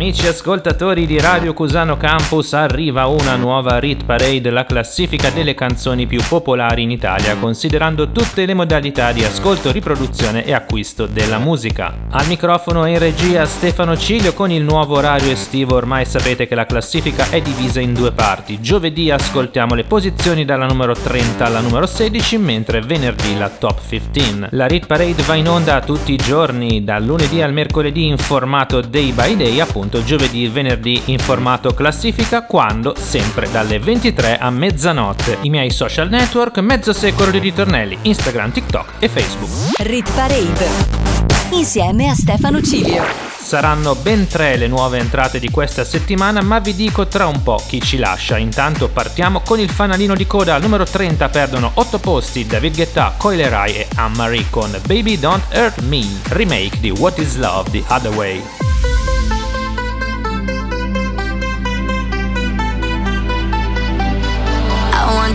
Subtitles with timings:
[0.00, 6.06] Amici ascoltatori di Radio Cusano Campus, arriva una nuova Rit Parade, la classifica delle canzoni
[6.06, 11.92] più popolari in Italia, considerando tutte le modalità di ascolto, riproduzione e acquisto della musica.
[12.12, 16.54] Al microfono e in regia Stefano Ciglio con il nuovo orario estivo, ormai sapete che
[16.54, 18.58] la classifica è divisa in due parti.
[18.58, 24.46] Giovedì ascoltiamo le posizioni dalla numero 30 alla numero 16, mentre venerdì la top 15.
[24.52, 28.80] La Rit Parade va in onda tutti i giorni, dal lunedì al mercoledì in formato
[28.80, 34.38] day by day, appunto appunto giovedì e venerdì in formato classifica quando sempre dalle 23
[34.38, 35.38] a mezzanotte.
[35.42, 39.50] I miei social network mezzo secolo di ritornelli Instagram, TikTok e Facebook.
[39.78, 41.08] Rit Parade
[41.50, 43.02] insieme a Stefano Cilio.
[43.40, 47.60] Saranno ben tre le nuove entrate di questa settimana, ma vi dico tra un po'
[47.66, 48.38] chi ci lascia.
[48.38, 50.54] Intanto partiamo con il fanalino di coda.
[50.54, 55.42] Al numero 30 perdono 8 posti David Guetta, Coyle Rai e Anne-Marie con Baby Don't
[55.52, 58.79] Hurt Me, remake di What Is Love the Other Way.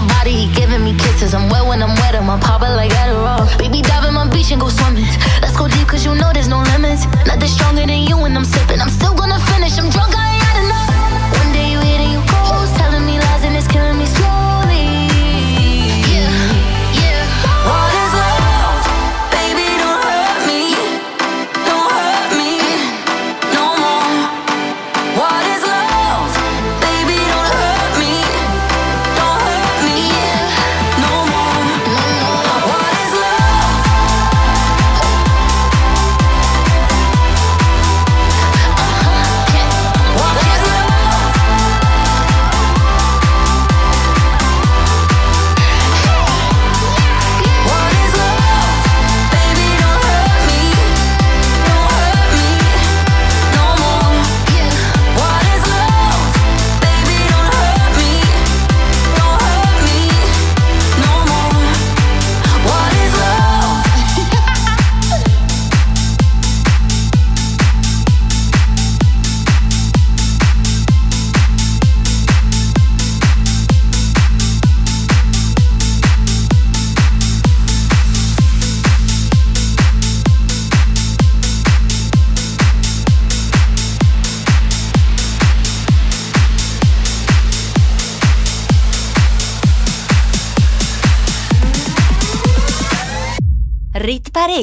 [0.00, 1.34] my body, he giving me kisses.
[1.34, 3.46] I'm wet when I'm wet, wetter, my papa like Adderall.
[3.58, 5.04] Baby, dive in my beach and go swimming.
[5.42, 7.06] Let's go deep, cause you know there's no limits.
[7.26, 8.80] Nothing stronger than you when I'm sipping.
[8.80, 10.27] I'm still gonna finish, I'm drunk, I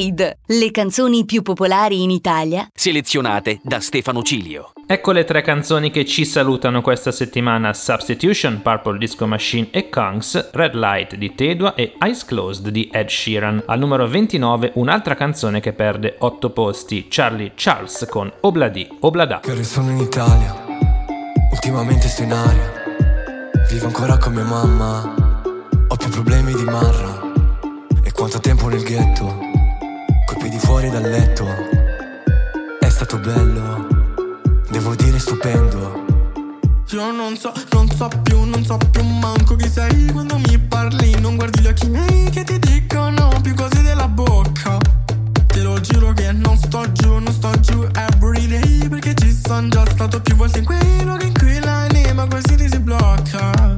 [0.06, 4.74] Parade, le canzoni più popolari in Italia, selezionate da Stefano Cilio.
[4.88, 10.52] Ecco le tre canzoni che ci salutano questa settimana: Substitution, Purple Disco Machine e Kongs,
[10.52, 13.64] Red Light di Tedua e Eyes Closed di Ed Sheeran.
[13.66, 19.40] Al numero 29 un'altra canzone che perde 8 posti, Charlie Charles con Obladi Oblada.
[19.40, 20.66] Che sono in Italia,
[21.52, 22.74] ultimamente sto in aria,
[23.70, 25.42] vivo ancora con mia mamma,
[25.88, 27.34] ho più problemi di Marra
[28.04, 29.55] e quanto tempo nel ghetto
[30.38, 31.46] piedi fuori dal letto.
[32.80, 33.88] È stato bello,
[34.70, 36.04] devo dire stupendo.
[36.90, 41.20] Io non so, non so più, non so più manco chi sei quando mi parli.
[41.20, 44.78] Non guardi gli occhi miei che ti dicono più cose della bocca.
[45.48, 49.70] Te lo giuro che non sto giù, non sto giù every day Perché ci sono
[49.70, 53.76] già stato più volte in quei luoghi in cui l'anima così ti si blocca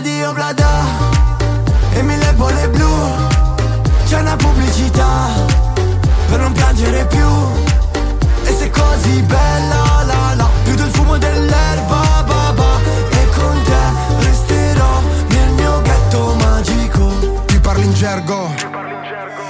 [0.00, 0.84] di Oblada
[1.92, 2.88] e mille bolle blu
[4.06, 5.28] C'è una pubblicità
[6.28, 7.28] per non piangere più
[8.44, 12.80] E sei così bella la la Più del fumo dell'erba ba.
[13.10, 18.54] E con te resterò nel mio ghetto magico Ti parli in gergo,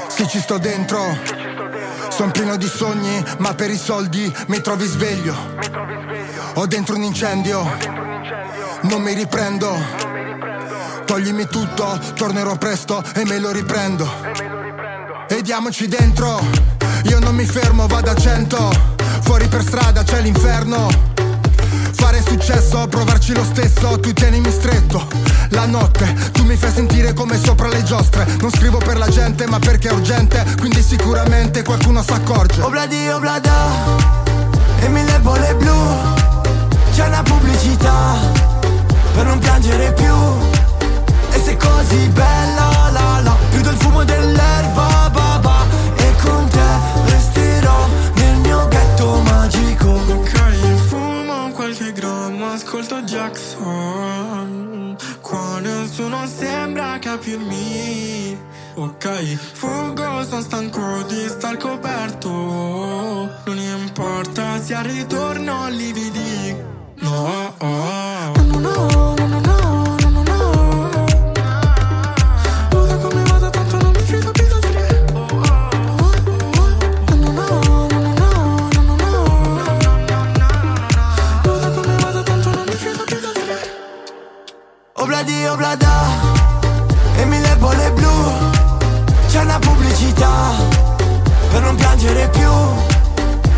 [0.09, 1.17] se ci sto dentro,
[2.09, 5.35] Son pieno di sogni, ma per i soldi mi trovi sveglio.
[6.55, 7.65] Ho dentro un incendio,
[8.83, 10.10] non mi riprendo.
[11.11, 14.09] Toglimi tutto, tornerò presto e me lo riprendo.
[15.29, 16.41] E diamoci dentro,
[17.03, 18.71] io non mi fermo, vado a cento.
[19.23, 20.87] Fuori per strada c'è l'inferno.
[21.95, 25.05] Fare successo, provarci lo stesso, tu tienimi stretto.
[25.49, 28.25] La notte, tu mi fai sentire come sopra le giostre.
[28.41, 32.63] Non scrivo per la gente, ma perché è urgente, quindi sicuramente qualcuno s'accorge.
[32.63, 33.53] Obladi, oblada,
[34.79, 35.75] e mille bolle blu.
[36.95, 38.15] C'è una pubblicità,
[39.13, 40.60] per non piangere più.
[41.33, 45.67] E sei così bella, la la, più del fumo dell'erba, ba ba.
[45.97, 46.69] E con te
[47.13, 49.89] resterò nel mio ghetto magico.
[49.91, 50.39] Ok,
[50.89, 58.37] fumo qualche grammo, ascolto Jackson Qua nessuno sembra capirmi
[58.75, 66.57] Ok, fuggo, sono stanco di star coperto Non importa se al ritorno lividi
[67.01, 68.33] No, oh.
[68.45, 69.20] no, no, no,
[85.21, 85.93] Obladi, oblada,
[87.17, 88.33] e mille bolle blu.
[89.29, 90.55] C'è una pubblicità,
[91.51, 92.51] per non piangere più.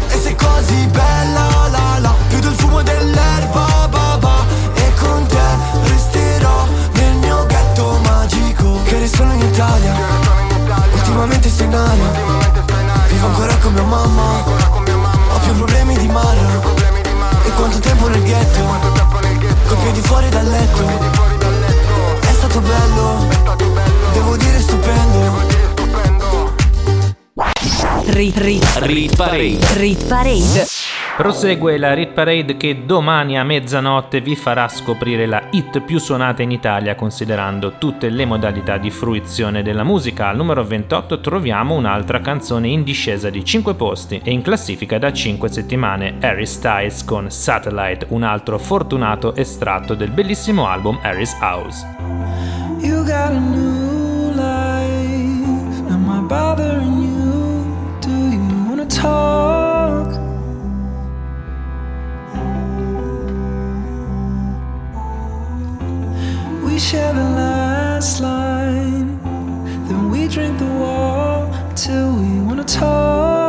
[0.09, 4.45] E sei così bella, la la, più del fumo dell'erba, ba ba.
[4.75, 5.39] E con te
[5.85, 8.83] resterò nel mio ghetto magico.
[8.83, 9.95] Che sono in Italia,
[10.95, 12.11] ultimamente sto in aria.
[13.07, 14.43] Vivo ancora con mia mamma,
[15.33, 16.41] ho più problemi di mare.
[17.45, 18.61] E quanto tempo nel ghetto,
[19.69, 21.32] con piedi fuori dal letto.
[22.53, 23.29] Stato bello,
[24.13, 25.41] devo dire stupendo.
[28.09, 29.59] Rit, rit, Rit Parade.
[29.77, 30.67] rit parade.
[31.23, 36.43] Prosegue la Rit Parade che domani a mezzanotte vi farà scoprire la hit più suonata
[36.43, 40.27] in Italia considerando tutte le modalità di fruizione della musica.
[40.27, 45.13] Al numero 28 troviamo un'altra canzone in discesa di 5 posti e in classifica da
[45.13, 51.87] 5 settimane, Harry Styles con Satellite, un altro fortunato estratto del bellissimo album Harry's House.
[52.81, 55.89] You got a new life.
[55.89, 57.99] Am I bothering you?
[58.01, 59.62] Do you wanna talk?
[66.73, 69.21] We share the last line.
[69.89, 73.42] Then we drink the wall till we wanna talk.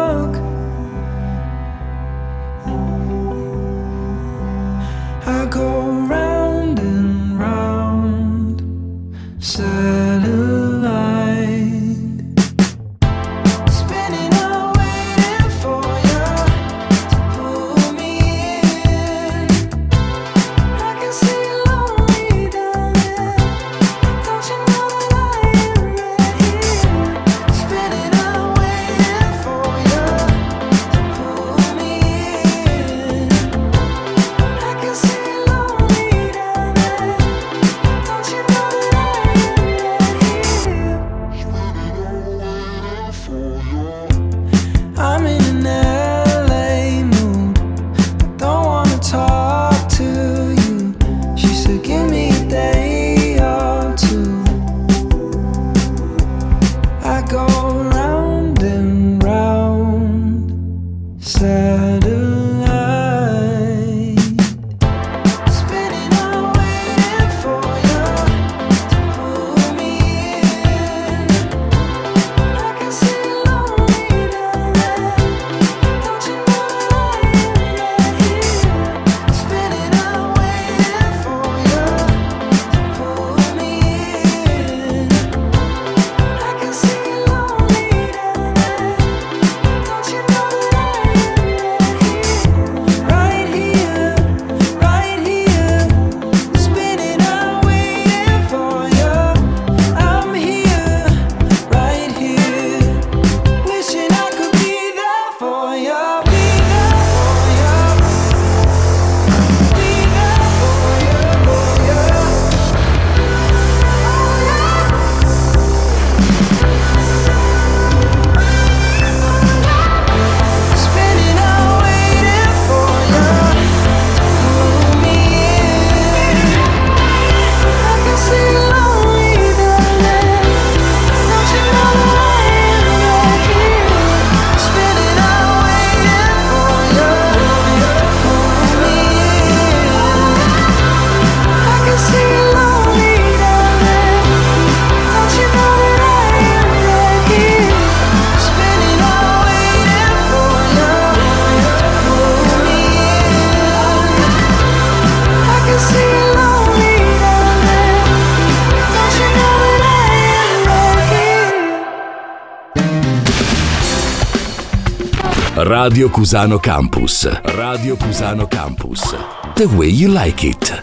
[165.86, 167.42] Radio Cusano Campus.
[167.44, 169.14] Radio Cusano Campus.
[169.54, 170.82] The way you like it.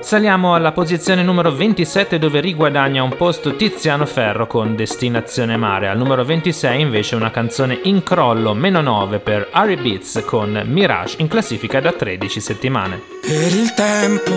[0.00, 5.88] Saliamo alla posizione numero 27 dove riguadagna un posto Tiziano Ferro con Destinazione Mare.
[5.88, 11.16] Al numero 26 invece una canzone in crollo meno 9 per Harry Beats con Mirage
[11.18, 13.02] in classifica da 13 settimane.
[13.20, 14.30] Per il tempo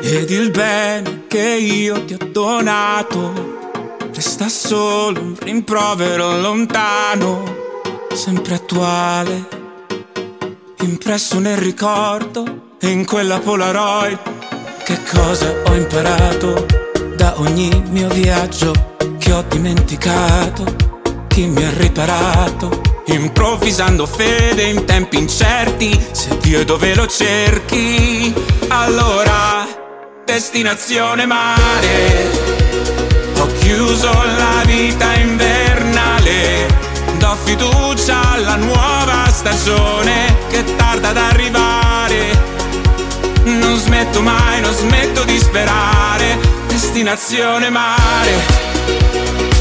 [0.00, 3.56] ed il bene che io ti ho donato
[4.16, 7.55] Resta solo un rimprovero lontano,
[8.16, 9.46] sempre attuale,
[10.80, 14.18] impresso nel ricordo e in quella Polaroid.
[14.82, 16.66] Che cosa ho imparato
[17.14, 20.64] da ogni mio viaggio che ho dimenticato?
[21.28, 22.80] Chi mi ha riparato?
[23.06, 28.32] Improvvisando fede in tempi incerti, se Dio è dove lo cerchi,
[28.68, 29.66] allora
[30.24, 32.66] destinazione mare
[33.38, 35.55] ho chiuso la vita invernale, do
[37.46, 42.54] fiducia alla nuova stagione che tarda ad arrivare.
[43.44, 46.36] Non smetto mai, non smetto di sperare,
[46.66, 48.34] destinazione mare.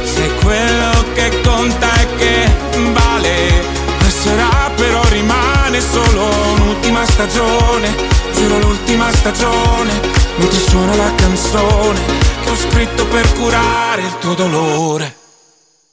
[0.03, 2.51] Sei quello che conta e che
[2.91, 3.63] vale,
[3.99, 6.25] passerà però rimane solo
[6.55, 7.95] un'ultima stagione,
[8.33, 11.99] giuro l'ultima stagione mentre suona la canzone
[12.41, 15.17] che ho scritto per curare il tuo dolore.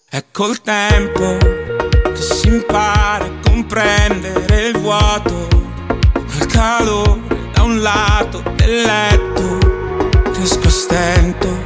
[0.09, 1.62] È col tempo
[2.23, 5.49] che si impara a comprendere il vuoto,
[6.13, 7.21] quel calore
[7.53, 11.63] da un lato del letto, riesco a stento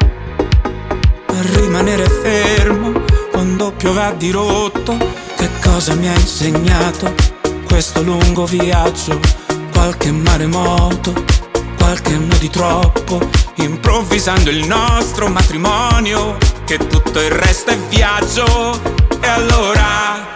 [1.27, 2.93] a rimanere fermo
[3.31, 4.97] quando piove a dirotto.
[5.37, 7.13] Che cosa mi ha insegnato
[7.67, 9.21] questo lungo viaggio?
[9.73, 11.13] Qualche maremoto
[11.77, 13.21] qualche anno di troppo,
[13.57, 19.05] improvvisando il nostro matrimonio, che tutto il resto è viaggio.
[19.21, 20.36] E allora,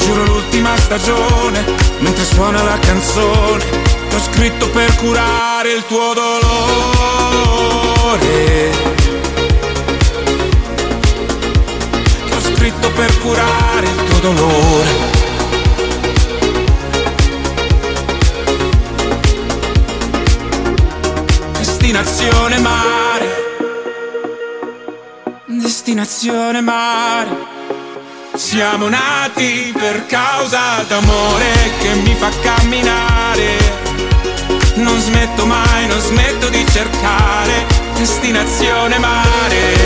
[0.00, 1.64] giuro l'ultima stagione,
[1.98, 3.64] mentre suona la canzone,
[4.08, 6.48] che ho scritto per curare il tuo dolore.
[12.26, 15.18] Che ho scritto per curare il tuo dolore.
[21.58, 23.28] Destinazione mare.
[25.46, 27.49] Destinazione mare.
[28.50, 33.56] Siamo nati per causa d'amore che mi fa camminare.
[34.74, 37.64] Non smetto mai, non smetto di cercare.
[37.94, 39.76] Destinazione mare.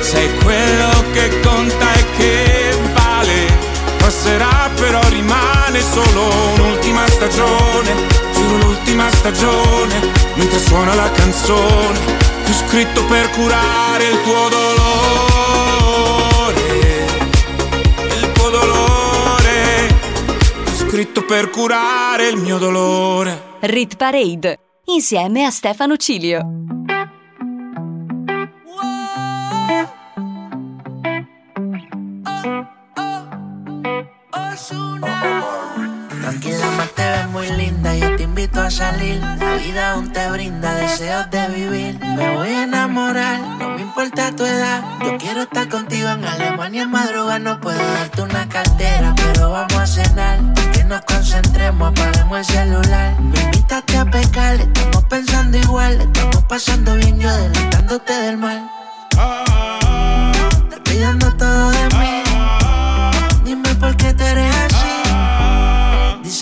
[0.00, 3.56] Sei quello che conta e che vale.
[3.96, 7.94] Passerà però rimane solo un'ultima stagione
[8.32, 10.00] giuro l'ultima stagione,
[10.34, 11.98] mentre suona la canzone,
[12.44, 15.31] ho scritto per curare il tuo dolore.
[21.12, 23.58] Scritto per curare il mio dolore.
[23.60, 26.62] Rit Parade, insieme a Stefano Cilio.
[38.54, 39.20] A salir.
[39.38, 41.98] La vida aún te brinda deseos de vivir.
[42.00, 44.82] Me voy a enamorar, no me importa tu edad.
[45.04, 47.38] Yo quiero estar contigo en Alemania en madrugada.
[47.38, 50.38] No puedo darte una cartera, pero vamos a cenar.
[50.72, 53.20] Que nos concentremos, apaguemos el celular.
[53.20, 56.00] Me invitaste a pecar, estamos pensando igual.
[56.00, 58.70] Estamos pasando bien, yo adelantándote del mal.
[60.70, 62.22] Te pidiendo todo de mí.
[63.44, 64.81] Dime por qué te eres.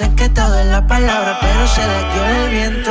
[0.01, 2.91] Dicen que todo es la palabra, pero se le dio el viento.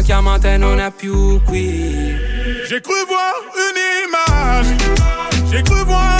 [0.00, 2.16] Una chiamata e non è più qui
[2.66, 5.50] J'ai cru voir une image.
[5.50, 6.19] J'ai cru voir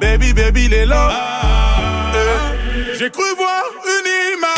[0.00, 0.94] Baby, baby, les lots.
[2.14, 2.94] Eh.
[2.98, 4.57] J'ai cru voir une image.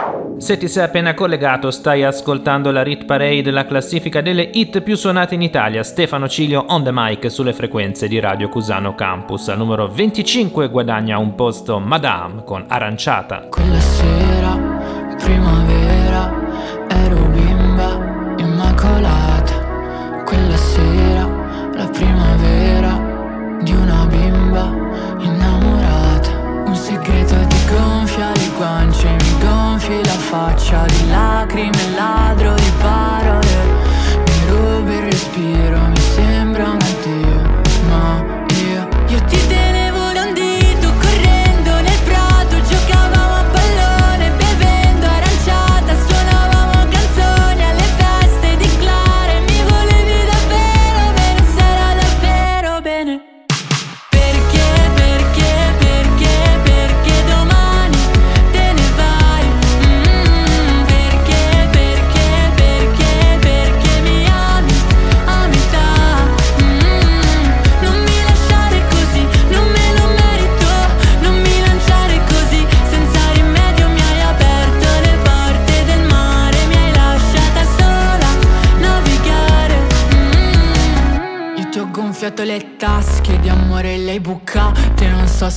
[0.41, 4.95] Se ti sei appena collegato, stai ascoltando la Rit Parade, la classifica delle hit più
[4.95, 5.83] suonate in Italia.
[5.83, 9.49] Stefano Cilio on the mic sulle frequenze di Radio Cusano Campus.
[9.49, 13.49] Al numero 25 guadagna un posto Madame con Aranciata.
[13.49, 15.70] Quella sera, primavera,
[30.41, 33.30] faccia di lacrime, ladro di parole.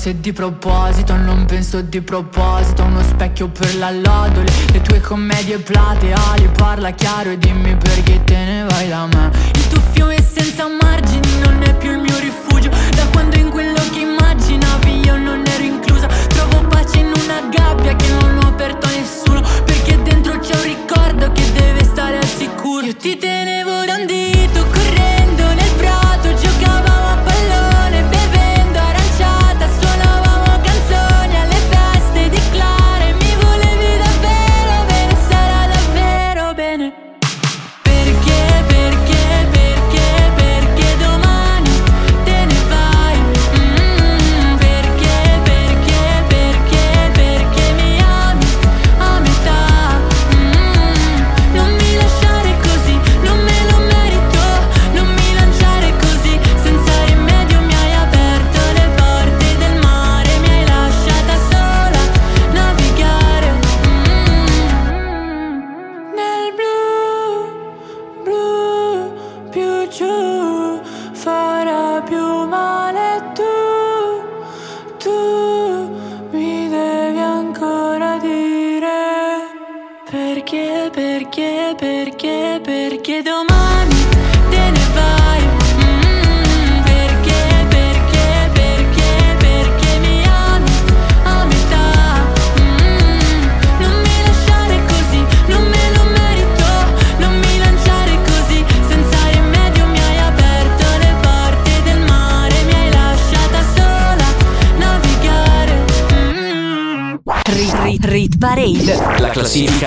[0.04, 2.82] Se di proposito, non penso di proposito.
[2.82, 8.36] Uno specchio per la lodole, le tue commedie plateali Parla chiaro e dimmi perché te
[8.36, 9.30] ne vai da me.
[9.54, 11.33] Il tuo fiume senza margini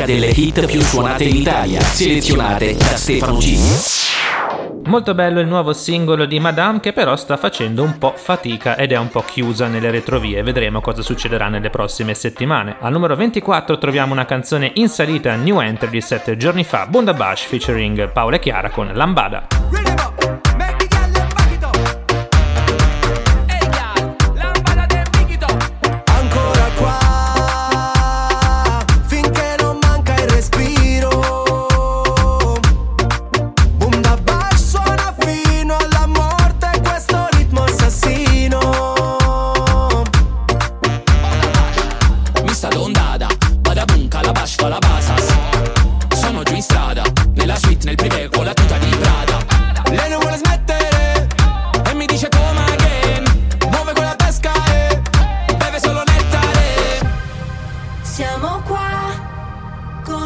[0.07, 4.85] delle hit più suonate in Italia, selezionate da Stefano G.
[4.85, 8.93] Molto bello il nuovo singolo di Madame che però sta facendo un po' fatica ed
[8.93, 10.43] è un po' chiusa nelle retrovie.
[10.43, 12.77] Vedremo cosa succederà nelle prossime settimane.
[12.79, 17.43] Al numero 24 troviamo una canzone in salita New Entry di 7 giorni fa, Bundabash
[17.43, 19.56] featuring Paola Chiara con Lambada.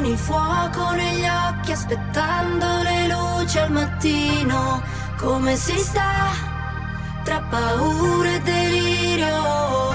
[0.01, 4.81] Con il fuoco negli occhi, aspettando le luci al mattino.
[5.17, 6.31] Come si sta
[7.23, 9.93] tra paura e delirio?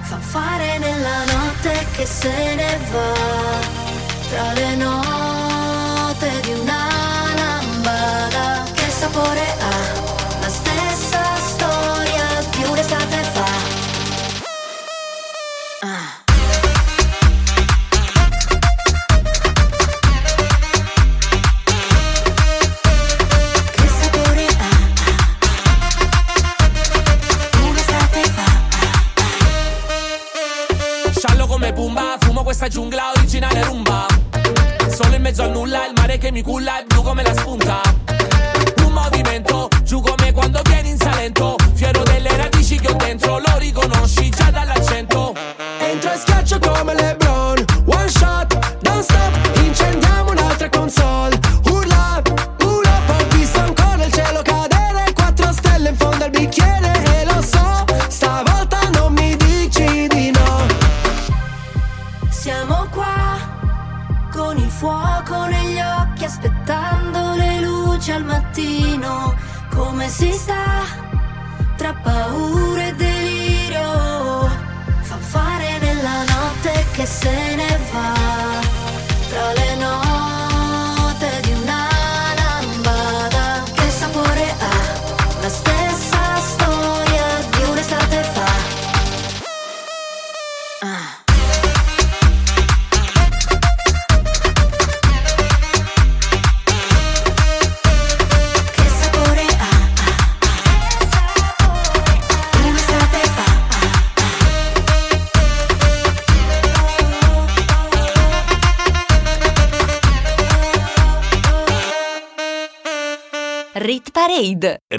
[0.00, 3.12] Fa fare nella notte che se ne va.
[4.28, 6.88] Tra le note di una
[7.36, 8.64] lambada.
[8.72, 10.03] Che sapore ha?
[36.34, 36.83] Mi culla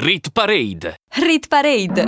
[0.05, 0.99] Rit Parade.
[1.15, 2.03] Rit Parade.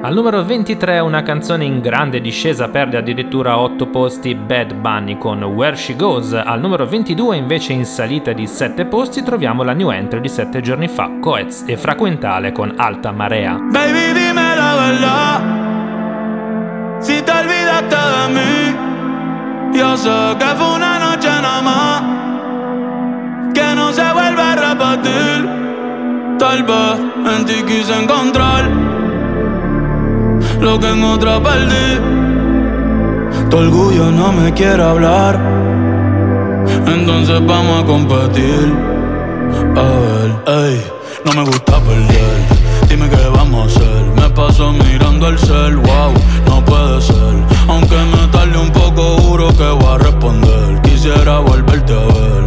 [0.00, 5.42] Al numero 23 una canzone in grande discesa perde addirittura 8 posti Bad Bunny con
[5.42, 6.32] Where She Goes.
[6.32, 10.62] Al numero 22 invece in salita di 7 posti troviamo la new entry di 7
[10.62, 13.58] giorni fa, Coez e Fraquentale con Alta Marea.
[13.70, 15.42] Baby, dime la verdad.
[17.00, 18.74] Si te olvidaste de mí,
[19.78, 22.02] yo sé que fue una noche nada más.
[23.52, 25.71] Que no se vuelve a repetir.
[26.42, 26.98] Tal vez
[27.36, 28.68] en ti quise encontrar
[30.60, 31.88] lo que en otra perdí.
[33.48, 35.38] Tu orgullo no me quiere hablar.
[36.84, 38.74] Entonces vamos a competir.
[39.76, 40.30] A ver,
[40.64, 40.84] ey,
[41.24, 42.36] no me gusta perder.
[42.88, 44.02] Dime qué vamos a hacer.
[44.16, 46.12] Me paso mirando el cel, wow,
[46.48, 47.34] no puede ser.
[47.68, 50.82] Aunque me tarde un poco, juro que voy a responder.
[50.82, 52.41] Quisiera volverte a ver.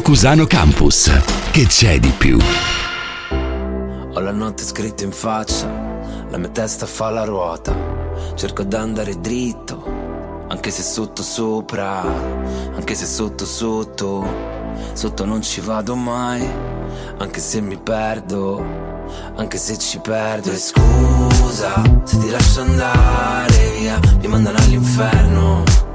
[0.00, 1.10] Radio Cusano Campus.
[1.50, 2.38] Che c'è di più?
[4.14, 5.66] Ho la notte scritta in faccia,
[6.30, 7.74] la mia testa fa la ruota.
[8.34, 9.84] Cerco d'andare dritto,
[10.48, 12.00] anche se sotto sopra,
[12.74, 14.26] anche se sotto sotto.
[14.94, 16.48] Sotto non ci vado mai,
[17.18, 18.64] anche se mi perdo,
[19.36, 20.50] anche se ci perdo.
[20.50, 25.89] E scusa se ti lascio andare via, mi mandano all'inferno.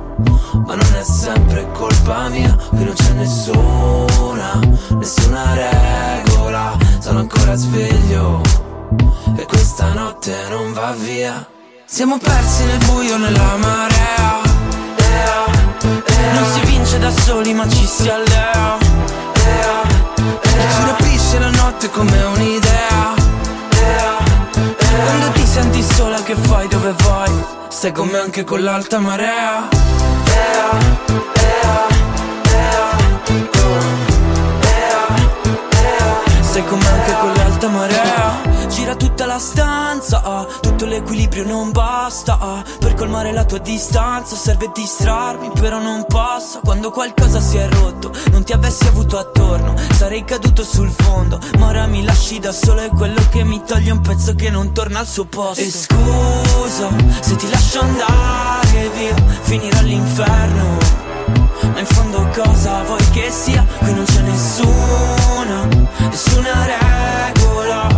[0.65, 4.59] Ma non è sempre colpa mia, qui non c'è nessuna,
[4.91, 6.77] nessuna regola.
[6.99, 8.41] Sono ancora sveglio
[9.37, 11.47] e questa notte non va via.
[11.85, 14.41] Siamo persi nel buio, nella marea.
[16.33, 18.77] Non si vince da soli, ma ci si allea.
[20.41, 23.13] Ci rapisce la notte come un'idea.
[25.03, 26.67] Quando ti senti sola, che fai?
[26.67, 27.31] Dove vai?
[27.69, 29.67] Stai con me anche con l'alta marea.
[36.41, 38.04] Sei come anche con l'alta marea
[38.97, 44.71] Tutta la stanza ah, Tutto l'equilibrio non basta ah, Per colmare la tua distanza Serve
[44.73, 46.59] distrarmi però non passa.
[46.63, 51.39] Quando qualcosa si è rotto Non ti avessi avuto attorno Sarei caduto sul fondo.
[51.57, 54.73] Ma ora mi lasci da solo È quello che mi toglie un pezzo che non
[54.73, 55.61] torna al suo posto.
[55.61, 60.77] E scusa se ti lascio andare via Finirò all'inferno.
[61.73, 63.65] Ma in fondo cosa vuoi che sia?
[63.79, 65.67] Qui non c'è nessuna,
[66.09, 67.34] nessuna regola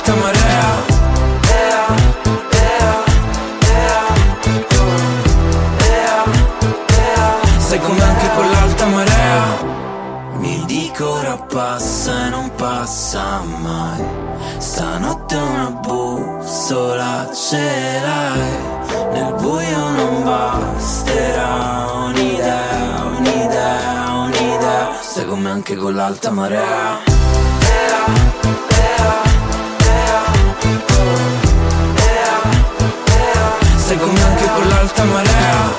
[0.00, 0.98] l'alta marea.
[7.82, 9.42] Come anche con l'alta marea?
[10.34, 14.04] Mi dico ora passa e non passa mai.
[14.58, 19.12] Stanotte una bussola ce l'hai.
[19.12, 24.90] Nel buio non basterà un'idea, un'idea, un'idea.
[25.00, 27.10] Sei come anche con l'alta marea
[34.80, 35.76] un'alta marea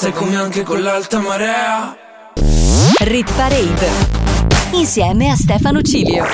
[0.00, 1.96] Ea, come anche con l'alta marea
[3.00, 3.88] Rit Parade
[4.72, 6.24] Insieme a Stefano Cilio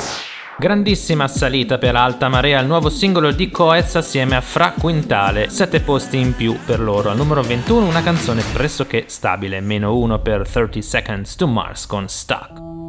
[0.59, 5.79] Grandissima salita per Alta Marea, il nuovo singolo di Coez assieme a Fra Quintale, Sette
[5.79, 7.09] posti in più per loro.
[7.09, 12.09] Al numero 21 una canzone pressoché stabile, meno uno per 30 Seconds to Mars con
[12.09, 12.88] Stuck.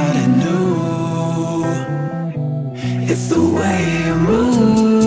[3.11, 5.00] It's the way you move.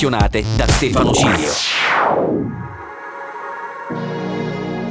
[0.00, 1.52] Selezionate da Stefano Cilio.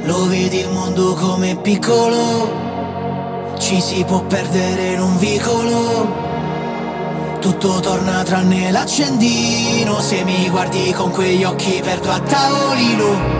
[0.04, 6.28] Lo vedi il mondo come piccolo, ci si può perdere in un vicolo.
[7.40, 13.39] Tutto torna tranne l'accendino, se mi guardi con quegli occhi perdo a tavolino.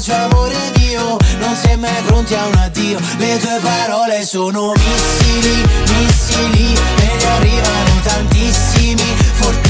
[0.00, 2.98] bacio amore mio Non sei mai pronti a un addio.
[3.18, 9.69] Le tue parole sono missili, missili E ne arrivano tantissimi, fortissimi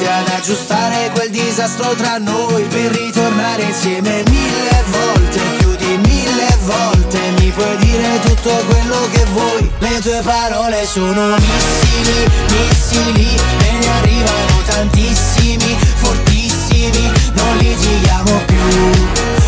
[0.41, 7.19] aggiustare quel disastro tra noi Per ritornare insieme mille volte Più di mille volte.
[7.37, 13.29] Mi puoi dire tutto quello che vuoi Le tue parole sono missili, missili
[13.67, 18.57] E ne arrivano tantissimi, fortissimi Non litighiamo più.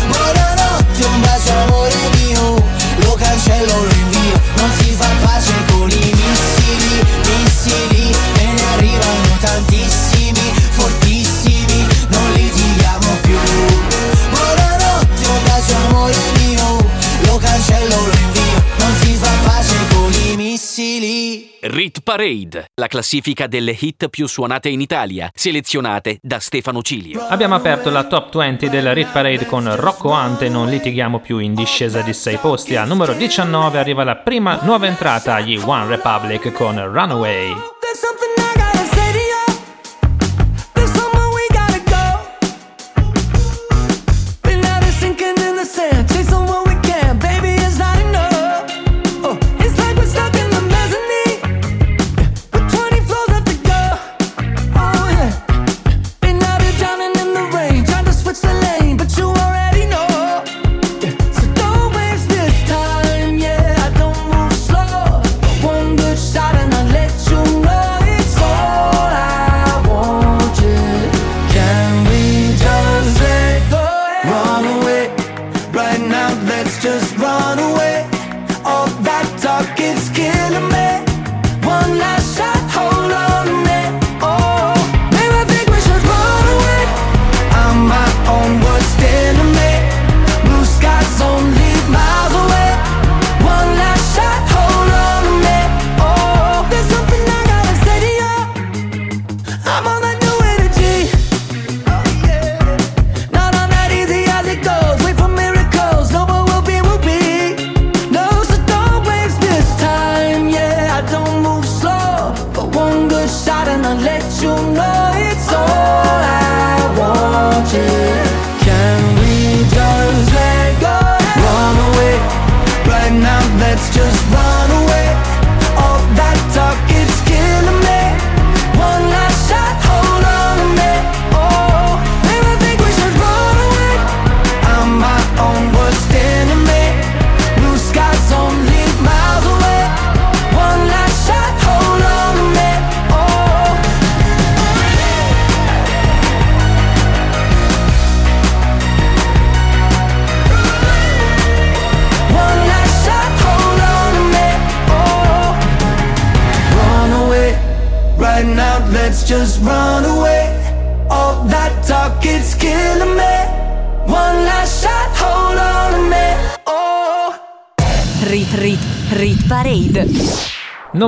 [0.06, 2.62] Buonanotte, un bacio amore mio
[2.98, 7.93] Lo cancello, lo invio Non si fa pace con i missili, missili
[21.74, 27.26] Rit Parade, la classifica delle hit più suonate in Italia, selezionate da Stefano Cilio.
[27.26, 31.52] Abbiamo aperto la top 20 della Rit Parade con Rocco Ante, non litighiamo più in
[31.52, 32.76] discesa di 6 posti.
[32.76, 37.52] Al numero 19 arriva la prima nuova entrata agli One Republic con Runaway.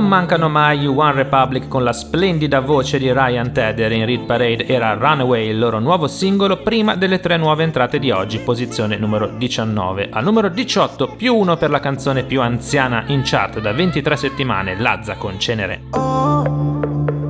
[0.07, 4.93] Mancano mai One Republic con la splendida voce di Ryan Tedder in Read Parade era
[4.93, 10.07] Runaway, il loro nuovo singolo prima delle tre nuove entrate di oggi, posizione numero 19.
[10.09, 14.79] Al numero 18 più uno per la canzone più anziana in chart da 23 settimane,
[14.79, 15.81] Lazza con Cenere.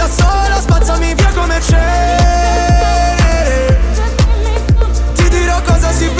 [0.00, 3.18] da sola Spazzami via come cenere
[5.14, 6.19] Ti dirò cosa si prova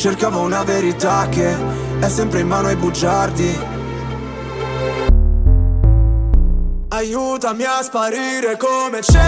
[0.00, 1.54] Cercavo una verità che
[1.98, 3.58] è sempre in mano ai bugiardi.
[6.88, 9.26] Aiutami a sparire come cenere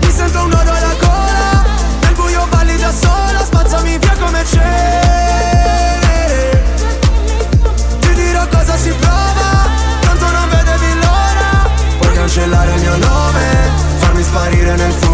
[0.00, 1.64] Mi sento un nodo alla gola
[2.00, 5.82] Nel buio balli da sola Spazzami via come cenere
[8.00, 9.68] Ti dirò cosa si prova
[10.00, 11.68] Tanto non vedevi l'ora.
[11.98, 15.13] Puoi cancellare il mio nome Farmi sparire nel fumo.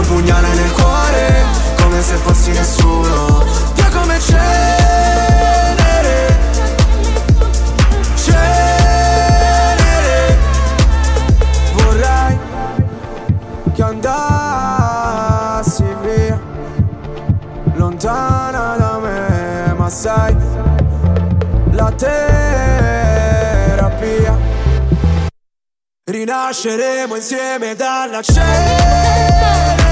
[0.00, 1.44] un pugnale nel cuore
[1.82, 3.44] Come se fossi nessuno.
[3.74, 4.48] Via come cenere.
[8.14, 9.68] Cenere.
[11.74, 12.38] Vorrei
[13.74, 15.04] che andassi
[16.02, 16.40] via
[17.74, 20.36] Lontana da me Ma sai
[21.72, 22.98] La terapia.
[26.04, 29.89] Rinasceremo insieme dalla cenere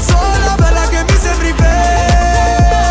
[0.00, 2.88] sola Bella che mi sembri venere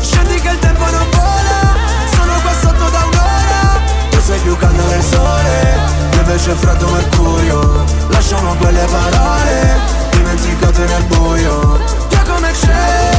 [0.00, 1.74] Scendi che il tempo non vola
[2.14, 3.80] Sono qua sotto da un'ora.
[4.10, 5.78] Tu sei più caldo del sole
[6.12, 9.78] Io invece freddo mercurio Lasciamo quelle parole
[10.10, 11.78] Dimenticate nel buio.
[12.08, 13.13] Via come cenere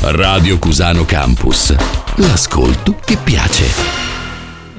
[0.00, 1.74] Radio Cusano Campus.
[2.16, 3.97] L'ascolto che piace.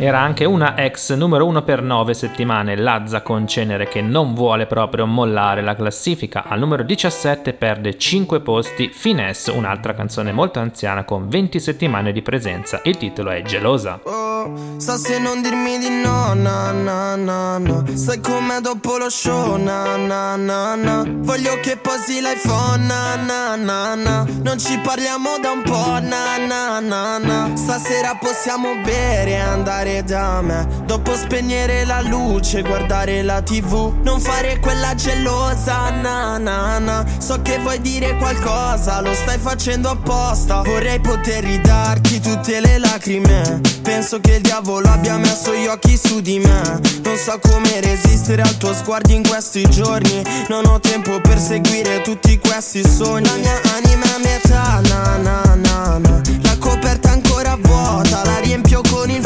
[0.01, 4.65] Era anche una ex numero 1 per 9 settimane, Lazza con Cenere che non vuole
[4.65, 6.45] proprio mollare la classifica.
[6.47, 12.21] Al numero 17 perde 5 posti Finesse, un'altra canzone molto anziana con 20 settimane di
[12.21, 12.79] presenza.
[12.85, 13.99] Il titolo è Gelosa.
[14.03, 19.09] Oh, sta se non dirmi di no, na na na na Sai com'è dopo lo
[19.09, 24.79] show, na na na na Voglio che posi l'iPhone, na na na na Non ci
[24.79, 30.67] parliamo da un po', na na na na Stasera possiamo bere e andare da me.
[30.85, 37.05] Dopo spegnere la luce, guardare la tv Non fare quella gelosa, na na na.
[37.17, 40.61] So che vuoi dire qualcosa, lo stai facendo apposta.
[40.61, 43.61] Vorrei poter ridarti tutte le lacrime.
[43.81, 46.79] Penso che il diavolo abbia messo gli occhi su di me.
[47.03, 50.23] Non so come resistere al tuo sguardo in questi giorni.
[50.47, 53.27] Non ho tempo per seguire tutti questi sogni.
[53.27, 56.21] La mia anima è metà, na na na na.
[56.43, 59.25] La coperta ancora vuota, la riempio con il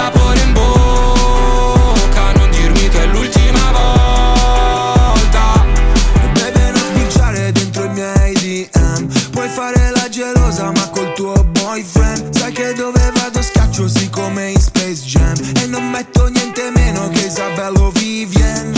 [0.00, 5.64] sapore in bocca Non dirmi che è l'ultima volta.
[6.32, 12.34] Bebe non spicciare dentro i miei DM Puoi fare la gelosa ma col tuo boyfriend.
[12.34, 15.34] Sai che dove vado schiaccio sì come in Space Jam.
[15.60, 18.72] E non metto niente meno che Isabello Vivien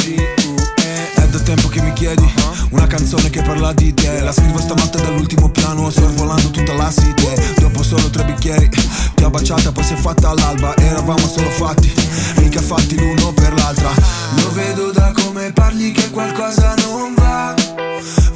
[1.33, 2.31] do te tempo che mi chiedi
[2.71, 4.21] Una canzone che parla di te.
[4.21, 7.62] La scrivo stamattina dall'ultimo piano Sorvolando tutta la city
[7.93, 8.71] solo tre bicchieri.
[9.15, 11.93] Ti ho baciata poi si è fatta all'alba Eravamo solo fatti
[12.37, 13.91] Mica fatti l'uno per l'altra.
[14.37, 17.55] Lo vedo da come parli che qualcosa non va.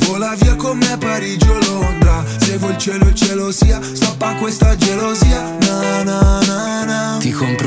[0.06, 2.24] Vola via con me a Parigi o Londra.
[2.38, 3.80] Se vuoi il cielo il cielo sia.
[3.80, 5.42] Stoppa questa gelosia.
[5.60, 6.45] Na na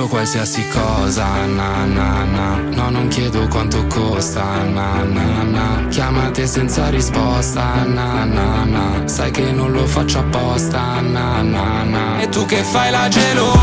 [0.09, 2.57] qualsiasi cosa, na na na.
[2.75, 5.87] No, non chiedo quanto costa, na na na.
[5.89, 9.07] Chiamate senza risposta, na na na.
[9.07, 12.21] Sai che non lo faccio apposta, na na na.
[12.21, 13.57] E tu che fai la gelosa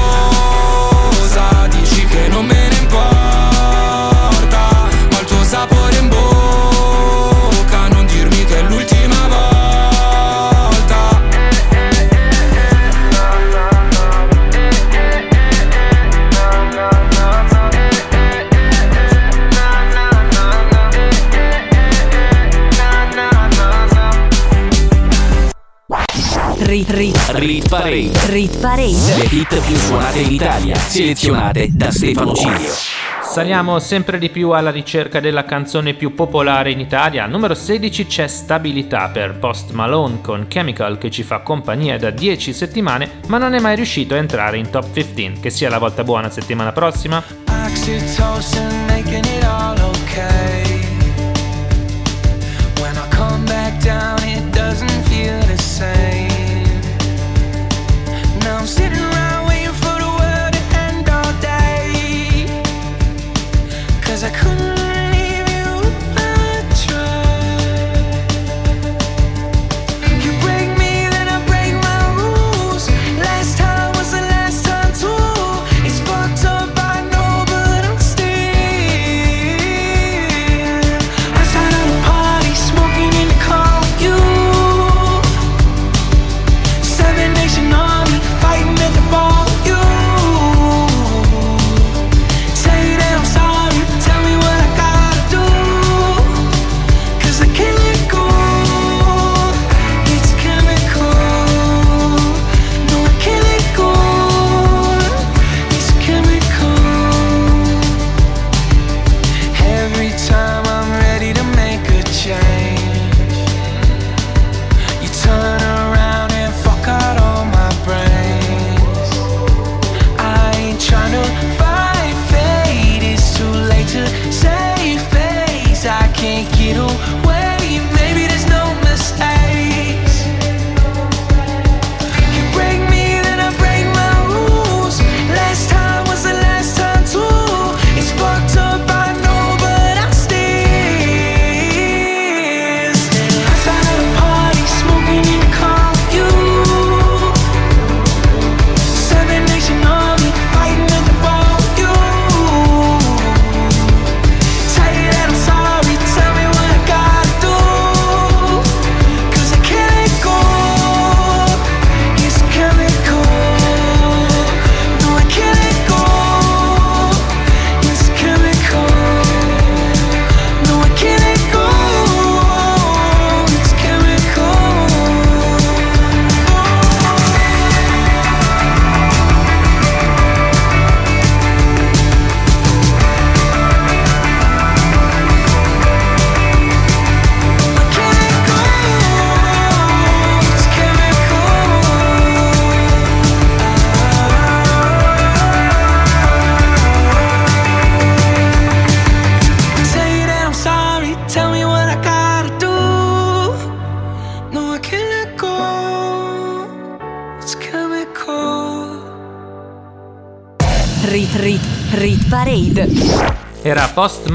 [1.68, 6.45] Dici che non me ne importa Ma il tuo sapore in bocca
[26.66, 28.10] Rit Rit Rit Parade.
[28.26, 29.14] Rit Parade.
[29.18, 32.72] Le hit più suonate in Italia, selezionate da Stefano Cilio.
[33.22, 37.22] Saliamo sempre di più alla ricerca della canzone più popolare in Italia.
[37.22, 42.10] Al numero 16 c'è Stabilità per Post Malone con Chemical che ci fa compagnia da
[42.10, 45.40] 10 settimane, ma non è mai riuscito a entrare in top 15.
[45.40, 47.22] Che sia la volta buona settimana prossima.
[47.46, 50.45] Oxytocin making it all okay.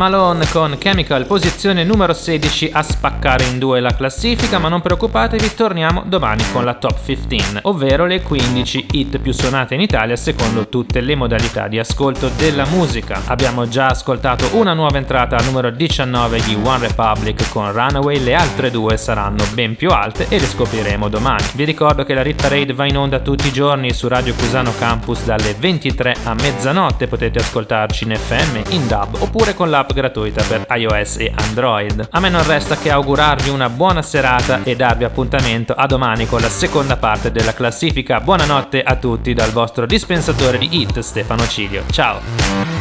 [0.03, 5.53] Era Con Chemical, posizione numero 16 a spaccare in due la classifica, ma non preoccupatevi,
[5.55, 10.67] torniamo domani con la top 15, ovvero le 15 hit più suonate in Italia secondo
[10.67, 13.21] tutte le modalità di ascolto della musica.
[13.27, 18.33] Abbiamo già ascoltato una nuova entrata al numero 19 di One Republic con Runaway, le
[18.33, 21.45] altre due saranno ben più alte e le scopriremo domani.
[21.53, 24.73] Vi ricordo che la Rit Parade va in onda tutti i giorni su Radio Cusano
[24.77, 30.30] Campus dalle 23 a mezzanotte, potete ascoltarci in FM, in DAB oppure con l'app gratuita
[30.31, 32.07] per iOS e Android.
[32.11, 36.41] A me non resta che augurarvi una buona serata e darvi appuntamento a domani con
[36.41, 38.19] la seconda parte della classifica.
[38.19, 41.83] Buonanotte a tutti dal vostro dispensatore di hit Stefano Cilio.
[41.91, 42.80] Ciao!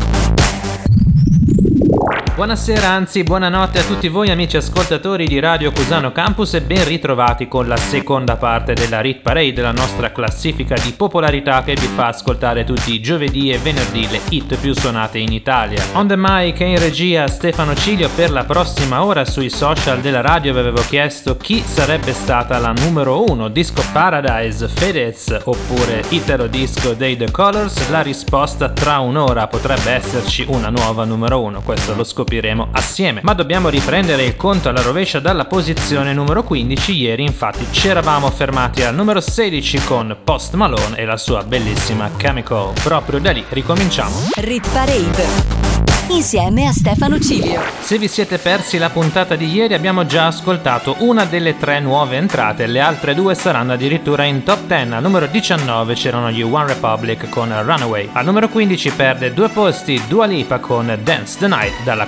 [2.33, 7.49] Buonasera, anzi buonanotte a tutti voi amici ascoltatori di Radio Cusano Campus e ben ritrovati
[7.49, 12.07] con la seconda parte della Rit Parade, la nostra classifica di popolarità che vi fa
[12.07, 15.83] ascoltare tutti i giovedì e venerdì le hit più suonate in Italia.
[15.93, 20.21] On the mic e in regia Stefano Ciglio per la prossima ora sui social della
[20.21, 26.47] radio vi avevo chiesto chi sarebbe stata la numero uno, Disco Paradise, Fedez oppure Italo
[26.47, 31.93] Disco dei The Colors, la risposta tra un'ora potrebbe esserci una nuova numero uno, questo
[31.93, 33.21] lo scopriremo assieme.
[33.23, 36.93] Ma dobbiamo riprendere il conto alla rovescia dalla posizione numero 15.
[36.93, 42.09] Ieri, infatti, ci eravamo fermati al numero 16 con Post Malone e la sua bellissima
[42.17, 42.73] Chemical.
[42.83, 44.15] Proprio da lì ricominciamo.
[44.35, 45.71] Rit Parade.
[46.11, 47.61] Insieme a Stefano Cilio.
[47.79, 52.17] Se vi siete persi la puntata di ieri abbiamo già ascoltato una delle tre nuove
[52.17, 54.91] entrate, le altre due saranno addirittura in top 10.
[54.91, 58.09] Al numero 19 c'erano gli One Republic con Runaway.
[58.11, 62.07] Al numero 15 perde due posti Dua Lipa con Dance the Night dalla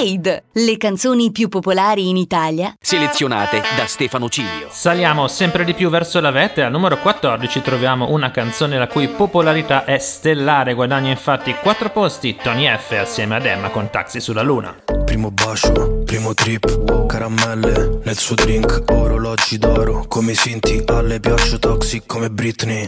[0.00, 0.44] Parade.
[0.52, 2.74] Le canzoni più popolari in Italia.
[2.80, 4.68] Selezionate da Stefano Ciglio.
[4.70, 8.86] Saliamo sempre di più verso la vetta e al numero 14 troviamo una canzone la
[8.86, 14.20] cui popolarità è stellare, guadagna infatti 4 posti Tony F assieme ad Emma con Taxi
[14.20, 14.74] sulla Luna.
[15.04, 21.58] Primo bacio, primo trip, caramelle nel suo drink, orologi d'oro, come i Sinti, alle piaccio
[21.58, 22.86] toxic come Britney.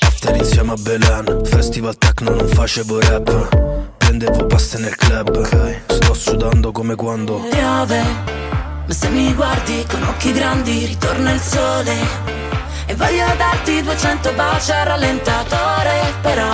[0.00, 5.92] After insieme a Belen, festival techno non facevo rap, prendevo paste nel club.
[6.04, 7.38] Sto sudando come quando.
[7.50, 8.02] Piove,
[8.86, 11.96] ma se mi guardi con occhi grandi ritorna il sole.
[12.86, 16.52] E voglio darti 200 baci al rallentatore Però,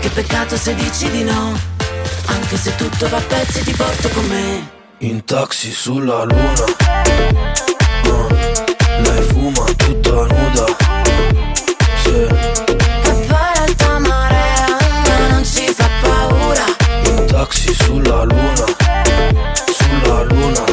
[0.00, 1.56] che peccato se dici di no.
[2.26, 4.70] Anche se tutto va a pezzi ti porto con me.
[4.98, 6.52] In taxi sulla luna
[8.04, 8.28] Ah,
[9.02, 10.91] Lei fuma tutta nuda
[17.52, 18.64] taxi sulla luna
[19.66, 20.64] Sulla luna.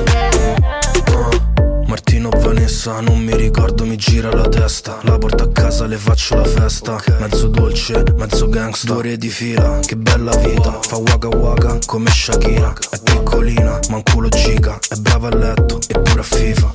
[1.07, 4.99] Ah, Martino Vanessa non mi ricordo mi gira la testa.
[5.01, 6.97] La porto a casa le faccio la festa.
[7.19, 8.88] Mezzo dolce, mezzo gangsta.
[8.88, 10.80] Due ore di fila, che bella vita.
[10.82, 15.80] Fa waka waka come Shakira È piccolina, ma un culo giga È brava a letto,
[15.88, 16.73] eppure a FIFA.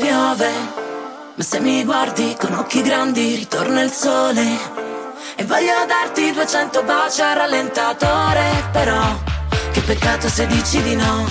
[0.00, 0.50] Piove,
[1.36, 4.93] ma se mi guardi con occhi grandi ritorna il sole
[5.36, 9.18] E voglio darti 200 baci al rallentatore Però,
[9.72, 11.26] che peccato se dici di no.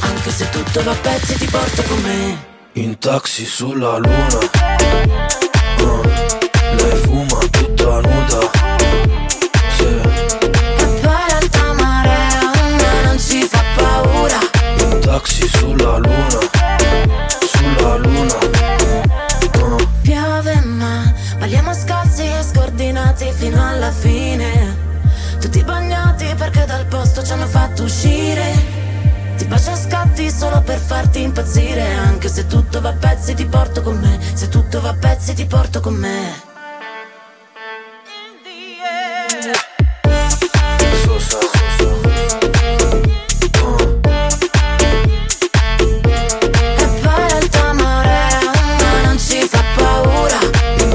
[0.00, 2.44] Anche se tutto va a pezzi ti porto con me.
[2.72, 4.38] In taxi sulla luna.
[4.60, 5.26] Ah,
[6.76, 8.50] Lei fuma tutta nuda.
[9.76, 9.84] Sì.
[9.84, 14.38] E poi l'alta marea ma non ci fa paura.
[14.78, 16.38] In taxi sulla luna.
[17.44, 18.45] Sulla luna
[23.06, 24.84] scordinati fino alla fine.
[25.40, 28.74] Tutti bagnati perché dal posto ci hanno fatto uscire.
[29.36, 31.94] Ti bacio a scatti solo per farti impazzire.
[31.94, 34.18] Anche se tutto va a pezzi ti porto con me.
[34.34, 36.54] Se tutto va a pezzi ti porto con me.
[46.78, 48.02] E poi l'alta ma
[49.04, 50.38] non ci fa paura.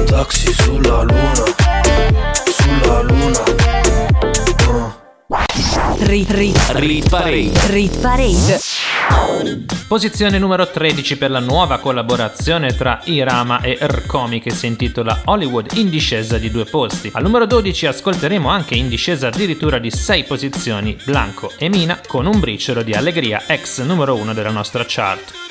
[0.05, 1.61] Taxi sulla luna
[5.34, 7.51] Rit, rit, Rit Parade.
[7.67, 8.59] rit parade.
[9.88, 15.71] Posizione numero 13 per la nuova collaborazione tra Irama e Rkomi che si intitola Hollywood
[15.75, 17.09] in discesa di due posti.
[17.13, 22.25] Al numero 12 ascolteremo anche in discesa addirittura di 6 posizioni Blanco e Mina con
[22.25, 25.51] un briciolo di allegria ex numero 1 della nostra chart.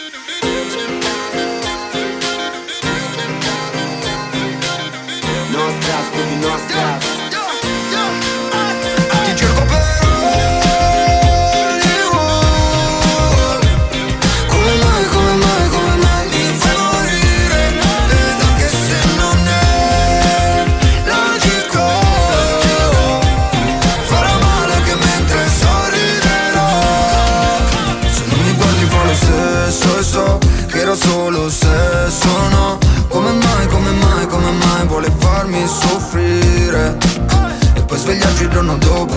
[38.61, 39.17] Giorno dopo.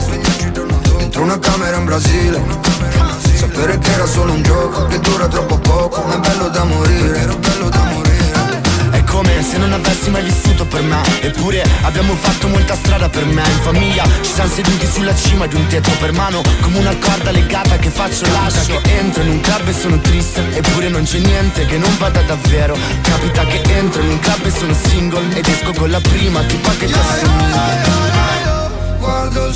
[0.97, 2.41] Dentro una camera in Brasile.
[3.35, 7.19] Sapere che era solo un gioco Che dura troppo poco Ma è bello da morire.
[7.19, 11.01] Era bello da morire È come se non avessi mai vissuto per me.
[11.19, 13.41] Eppure abbiamo fatto molta strada per me.
[13.41, 17.31] In famiglia ci siamo seduti sulla cima di un tetto per mano Come una corda
[17.31, 18.79] legata che faccio lascio.
[18.85, 22.77] Entro in un club e sono triste Eppure non c'è niente che non vada davvero.
[23.01, 26.71] Capita che entro in un club e sono single Ed esco con la prima tipa
[26.77, 28.52] che ti assomiglia
[29.23, 29.55] Guardo il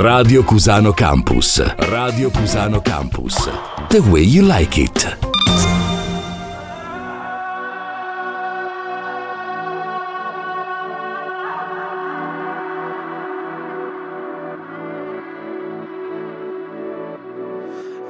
[0.00, 1.62] Radio Cusano Campus.
[1.76, 3.36] Radio Cusano Campus.
[3.88, 5.18] The way you like it.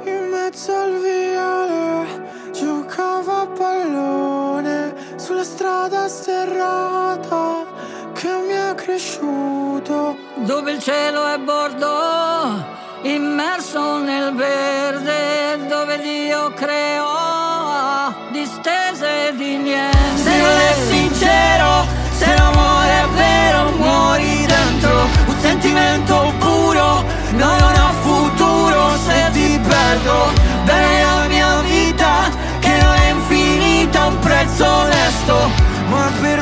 [0.05, 7.67] In mezzo al viale giocavo a pallone sulla strada sterrata
[8.13, 10.20] che mi è cresciuto.
[10.41, 12.65] Dove il cielo è bordo,
[13.03, 19.99] immerso nel verde, dove Dio creò distese di niente.
[20.17, 27.05] Se non è sincero, se l'amore è vero, muori dentro un sentimento puro.
[27.33, 30.33] No, non ho futuro se ti perdo.
[30.65, 32.31] Bene la mia vita,
[32.61, 35.51] che non è infinita, un prezzo onesto.
[35.89, 36.41] Ma per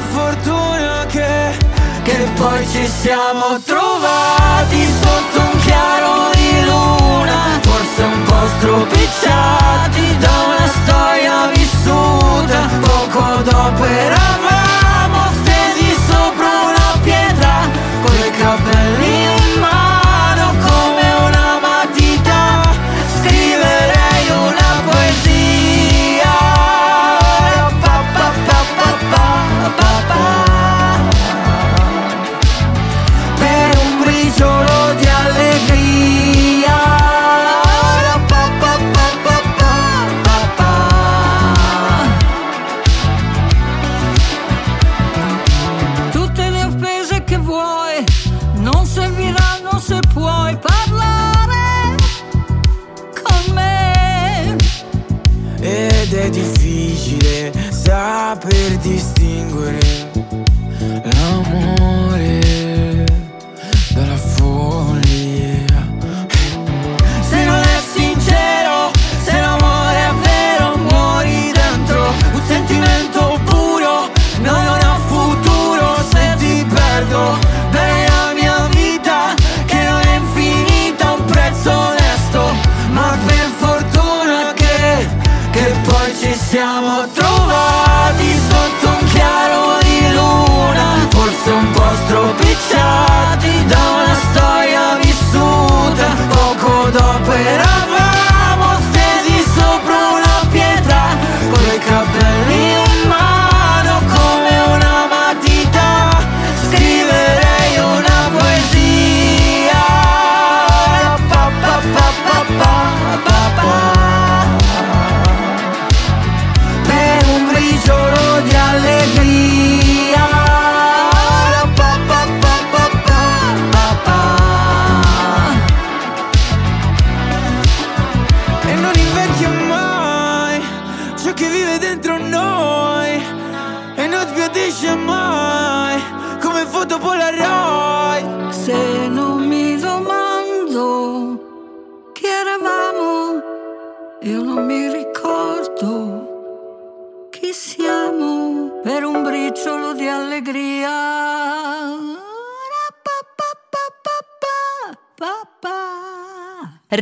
[2.08, 10.30] che poi ci siamo trovati sotto un chiaro di luna Forse un po' stropicciati da
[10.48, 12.68] una storia vissuta.
[12.80, 17.68] Poco dopo eravamo stesi sopra una pietra
[18.02, 19.37] Con capelli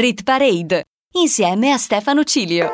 [0.07, 0.85] Rit Parade
[1.15, 2.71] insieme a Stefano Cilio.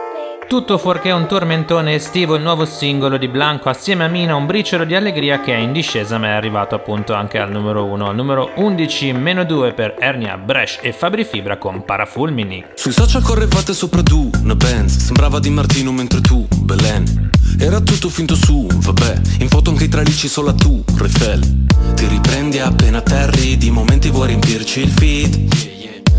[0.46, 4.84] Tutto fuorché un tormentone estivo, il nuovo singolo di Blanco assieme a Mina, un briciolo
[4.84, 8.06] di allegria che è in discesa ma è arrivato appunto anche al numero 1.
[8.06, 12.66] Al numero 11, meno 2 per Ernia, Bresh e Fabri Fibra con Parafulmini.
[12.74, 18.10] Sui social correvate sopra tu, una Benz Sembrava Di Martino mentre tu, Belen Era tutto
[18.10, 21.64] finto su, vabbè In foto anche i tralicci solo tu, Refel
[21.94, 25.80] Ti riprendi appena atterri Di momenti vuoi riempirci il feed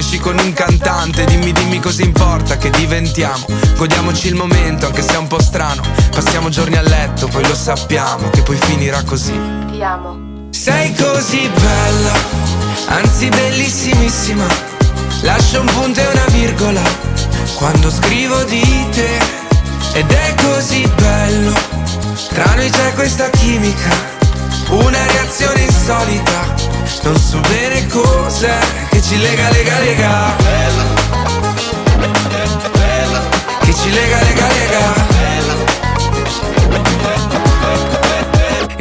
[0.00, 3.46] esci con un cantante Dimmi, dimmi cosa importa che diventiamo
[3.76, 7.54] Godiamoci il momento anche se è un po' strano Passiamo giorni a letto, poi lo
[7.54, 9.38] sappiamo Che poi finirà così
[9.70, 10.30] Ti amo.
[10.50, 12.12] Sei così bella,
[12.88, 14.44] anzi bellissimissima.
[15.22, 16.82] Lascio un punto e una virgola
[17.54, 19.18] quando scrivo di te.
[19.94, 21.54] Ed è così bello,
[22.28, 23.88] tra noi c'è questa chimica,
[24.70, 26.54] una reazione insolita.
[27.02, 28.58] Non so bene cos'è
[28.90, 30.36] che ci lega, lega, lega.
[33.60, 35.19] Che ci lega, lega, lega.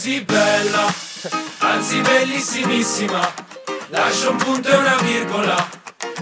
[0.00, 0.90] così bella,
[1.58, 3.34] anzi bellissimissima.
[3.88, 5.68] Lascio un punto e una virgola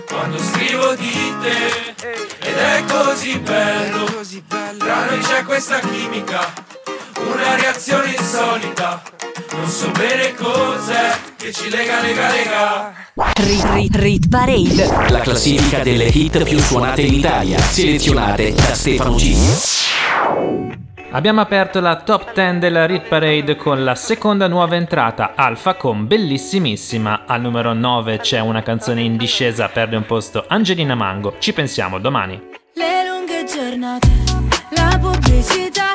[0.08, 1.94] quando scrivo di te.
[2.40, 4.04] Ed è così bello,
[4.78, 6.52] tra noi c'è questa chimica,
[7.24, 9.00] una reazione insolita.
[9.52, 12.94] Non so bene cos'è che ci lega, lega, lega.
[13.36, 19.14] Rit, rit, rit Parade, la classifica delle hit più suonate in Italia, selezionate da Stefano
[19.14, 20.87] G.
[21.10, 26.06] Abbiamo aperto la top 10 della Rit Parade con la seconda nuova entrata, Alfa con
[26.06, 27.22] Bellissimissima.
[27.26, 31.36] Al numero 9 c'è una canzone in discesa, perde un posto Angelina Mango.
[31.38, 32.38] Ci pensiamo domani.
[32.74, 34.08] Le lunghe giornate,
[34.76, 35.94] la pubblicità,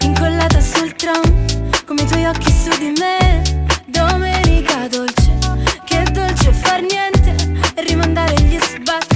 [0.00, 1.22] incollata sul tram,
[1.86, 3.42] come i tuoi occhi su di me.
[3.86, 5.32] Domenica dolce,
[5.86, 7.34] che dolce far niente,
[7.76, 9.15] rimandare gli sbatti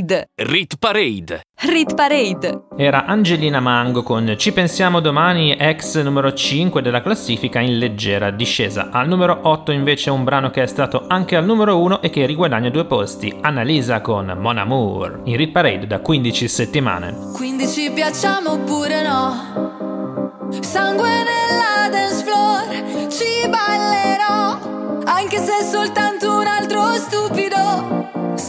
[0.00, 0.28] Parade!
[0.36, 1.42] Rit Parade!
[1.62, 2.62] Rit Parade!
[2.76, 8.88] Era Angelina Mango con Ci pensiamo domani, ex numero 5 della classifica in leggera discesa.
[8.90, 12.24] Al numero 8 invece un brano che è stato anche al numero 1 e che
[12.24, 17.16] riguadagna due posti, Annalisa con Mon Amour, in Rit Parade da 15 settimane.
[17.34, 20.48] Quindi ci piacciamo oppure no?
[20.60, 26.09] Sangue nella dance floor, ci ballerò, anche se soltanto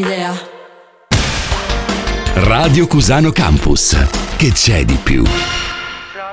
[0.00, 0.58] Un'idea
[2.32, 3.96] Radio Cusano Campus.
[4.36, 5.24] Che c'è di più?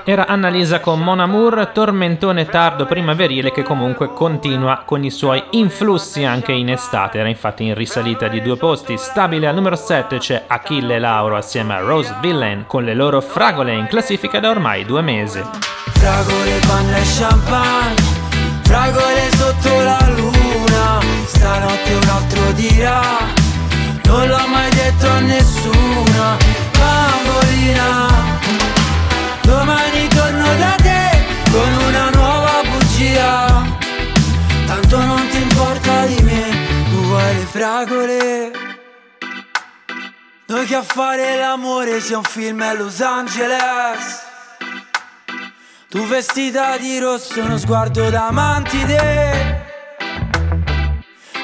[0.05, 6.23] Era Annalisa con Mon Amour, tormentone tardo primaverile che comunque continua con i suoi influssi
[6.23, 7.19] anche in estate.
[7.19, 8.97] Era infatti in risalita di due posti.
[8.97, 13.73] Stabile al numero 7 c'è Achille Lauro assieme a Rose Villain con le loro fragole
[13.73, 15.43] in classifica da ormai due mesi.
[15.93, 18.17] Fragole, panna e champagne
[18.67, 23.45] Fragole sotto la luna Stanotte un altro dirà
[24.07, 26.37] Non l'ho mai detto a nessuna
[26.79, 28.07] Bambolina.
[29.41, 33.65] Domani torno da te Con una nuova bugia.
[34.65, 36.43] Tanto non ti importa di me
[36.89, 38.51] Tu vuoi le fragole.
[40.47, 44.25] Noi che a fare l'amore sia un film a Los Angeles.
[45.89, 49.56] Tu vestita di rosso, uno sguardo da mantide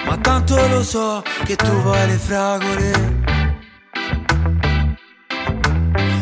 [0.05, 2.91] Ma tanto lo so che tu vuoi le fragole.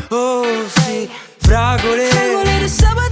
[0.09, 2.05] Oh sì, fragole.
[2.05, 3.10] Fragole di sabato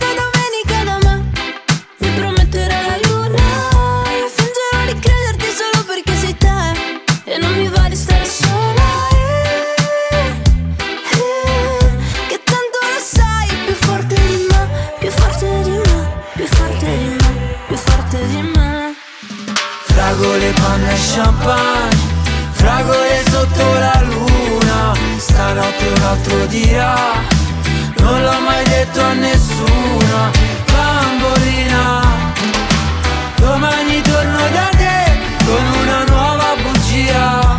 [20.19, 21.97] Fragole, panna e champagne
[22.51, 24.93] Fragole sotto la luna.
[25.17, 26.95] Stanotte un altro dirà
[27.99, 30.29] Non l'ho mai detto a nessuna
[30.73, 32.01] Bambolina.
[33.37, 37.57] Domani torno da te Con una nuova bugia.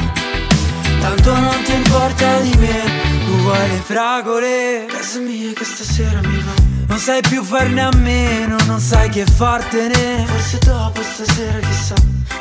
[1.00, 3.09] Tanto non ti importa di me
[3.50, 4.86] vuoi le fragole.
[4.86, 6.52] Casa mia che stasera mi va.
[6.86, 10.24] Non sai più farne a meno Non sai che fartene.
[10.26, 11.94] Forse dopo stasera chissà.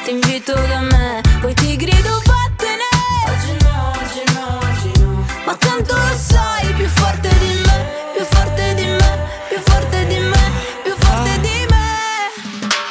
[0.03, 2.90] Ti invito da me Poi ti grido vattene!
[3.27, 5.26] Oggi no, oggi no, oggi no.
[5.45, 7.77] Ma tanto lo sai Più forte di me
[8.15, 9.11] Più forte di me
[9.49, 10.52] Più forte di me
[10.84, 11.88] Più forte di me.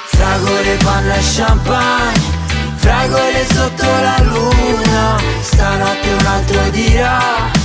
[0.07, 2.36] Fragole, panna e champagne
[2.77, 5.19] Fragole sotto la luna.
[5.40, 7.57] Stanotte un altro dirà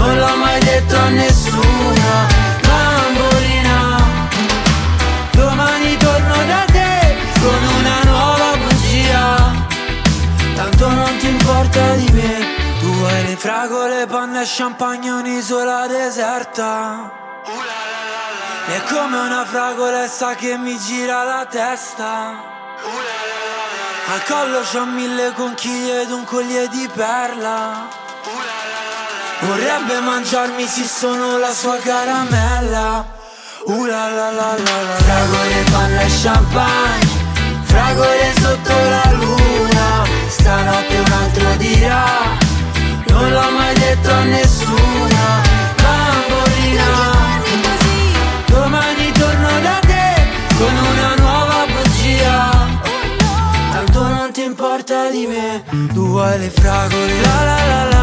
[0.00, 2.26] Non l'ho mai detto a nessuna
[2.66, 3.98] Bambolina
[5.32, 9.52] Domani torno da te Con una nuova bugia.
[10.54, 12.38] Tanto non ti importa di me.
[12.80, 17.12] Tu vuoi le fragole, panna e champagne Un'isola deserta.
[18.66, 22.48] È come una fragolessa che mi gira la testa.
[24.12, 28.08] Al collo c'ho mille conchiglie ed un collier di perla
[29.42, 33.06] Vorrebbe mangiarmi se sono la sua caramella.
[33.66, 34.94] Uh la la la la la.
[35.04, 37.08] Fragole, panna e champagne
[37.64, 40.04] Fragole sotto la luna.
[40.28, 42.04] Stanotte un altro dirà
[43.08, 45.42] Non l'ho mai detto a nessuna.
[45.82, 46.88] Bambolina
[48.46, 50.26] Domani torno da te
[50.58, 52.50] Con una nuova bugia.
[53.72, 55.62] Tanto non ti importa di me
[55.92, 57.99] Tu vuoi le fragole La la la la.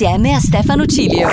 [0.00, 1.28] Insieme a Stefano Cilio.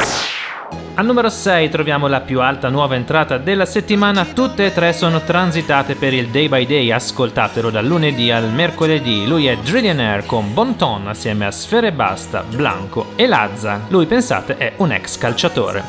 [0.96, 5.22] Al numero 6 troviamo la più alta nuova entrata della settimana, tutte e tre sono
[5.22, 9.28] transitate per il Day by Day, ascoltatelo dal lunedì al mercoledì.
[9.28, 13.82] Lui è Drillionaire con Bonton assieme a Sfere Basta, Blanco e Lazza.
[13.90, 15.84] Lui pensate è un ex calciatore.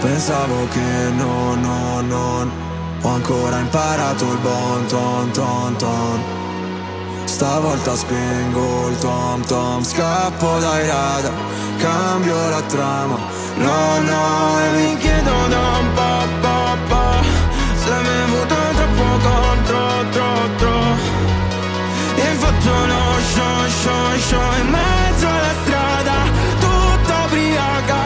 [0.00, 2.50] Pensavo che no, no, non
[3.02, 6.45] ho ancora imparato il bon ton ton ton
[7.36, 11.34] Stavolta spengo il tom tom Scappo dai radar,
[11.76, 13.18] cambio la trama.
[13.56, 17.22] No, no, e mi chiedo da un po', po', po'
[17.84, 19.78] Se mi è avuto troppo contro,
[20.12, 20.80] tro, tro.
[22.14, 23.02] E faccio lo
[23.34, 26.14] show, show, show In mezzo alla strada,
[26.58, 28.02] tutta ubriaca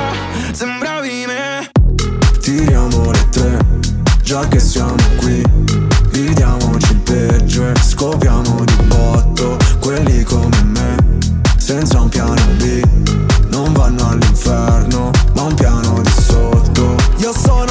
[0.51, 1.71] Sembravi me
[2.41, 3.59] Tiriamo le tre,
[4.23, 5.41] già che siamo qui
[6.11, 8.70] Dividiamoci il peggio e scopriamo
[10.03, 10.97] Quelli come me,
[11.59, 12.83] senza un piano B.
[13.51, 16.97] Non vanno all'inferno, ma un piano di sotto.
[17.19, 17.70] Io sono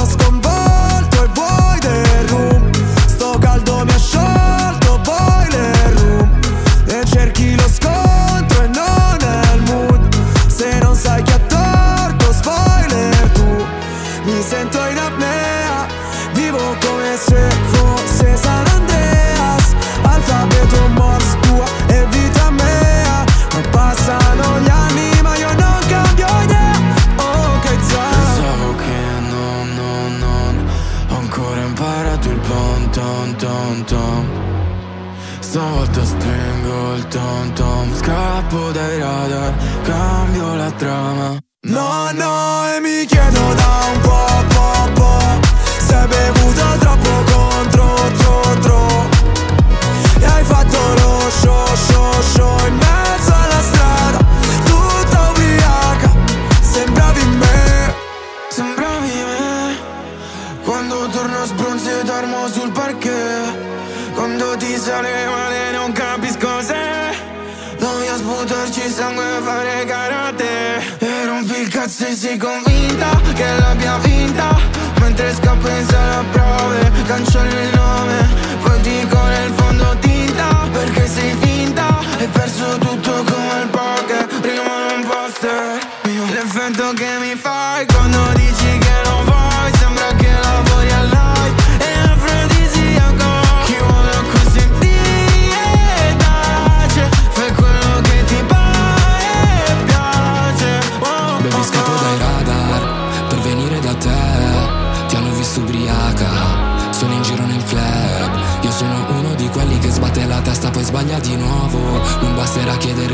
[71.89, 74.57] rompi il cazzo e sei convinta che l'abbia vinta
[74.99, 77.78] Mentre scappo in sala prove Cancello il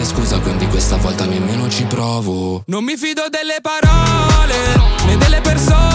[0.05, 2.63] scusa quindi questa volta nemmeno ci provo.
[2.67, 4.55] Non mi fido delle parole
[5.05, 5.94] né delle persone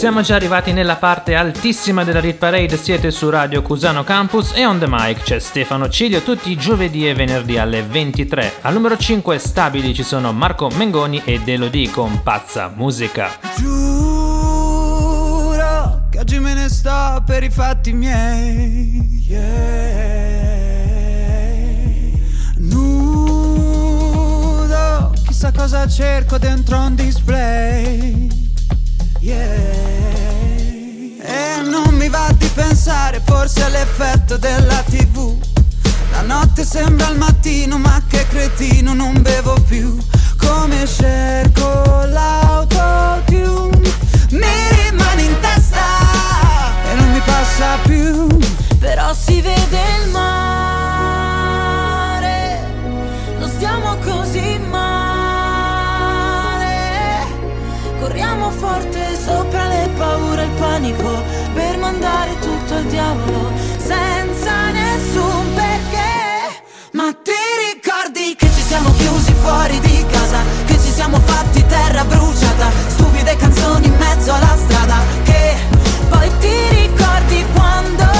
[0.00, 4.64] Siamo già arrivati nella parte altissima della Rit Parade, siete su Radio Cusano Campus e
[4.64, 8.60] on the mic c'è Stefano Ciglio tutti i giovedì e venerdì alle 23.
[8.62, 13.28] Al numero 5 stabili ci sono Marco Mengoni e Delodì con Pazza Musica.
[13.58, 14.88] Giuro
[16.08, 19.22] che oggi me ne sto per i fatti miei.
[19.28, 20.08] Yeah.
[22.56, 23.52] Nudo,
[25.26, 28.28] chissà cosa cerco dentro un display.
[29.20, 29.89] Yeah.
[31.62, 35.36] Non mi va di pensare, forse è l'effetto della tv.
[36.10, 39.98] La notte sembra il mattino, ma che cretino, non bevo più.
[40.38, 43.92] Come cerco l'autotune,
[44.30, 44.46] mi
[44.88, 45.84] rimane in testa
[46.90, 48.26] e non mi passa più.
[48.78, 50.30] Però si vede il mare,
[53.38, 54.88] non stiamo così male.
[58.00, 59.89] Corriamo forte sopra le
[60.40, 61.22] paure e il panico
[61.54, 66.62] per mandare tutto al diavolo senza nessun perché.
[66.92, 67.32] Ma ti
[67.72, 70.38] ricordi che ci siamo chiusi fuori di casa?
[70.66, 72.70] Che ci siamo fatti terra bruciata?
[72.88, 74.98] Stupide canzoni in mezzo alla strada.
[75.24, 75.56] Che
[76.08, 78.19] Poi ti ricordi quando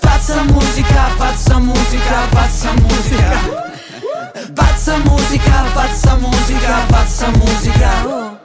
[0.00, 2.28] pazza musica, pazza musica.
[2.30, 3.36] Pazza musica,
[4.54, 5.72] pazza musica, pazza musica.
[5.74, 8.39] Pazza musica, pazza musica.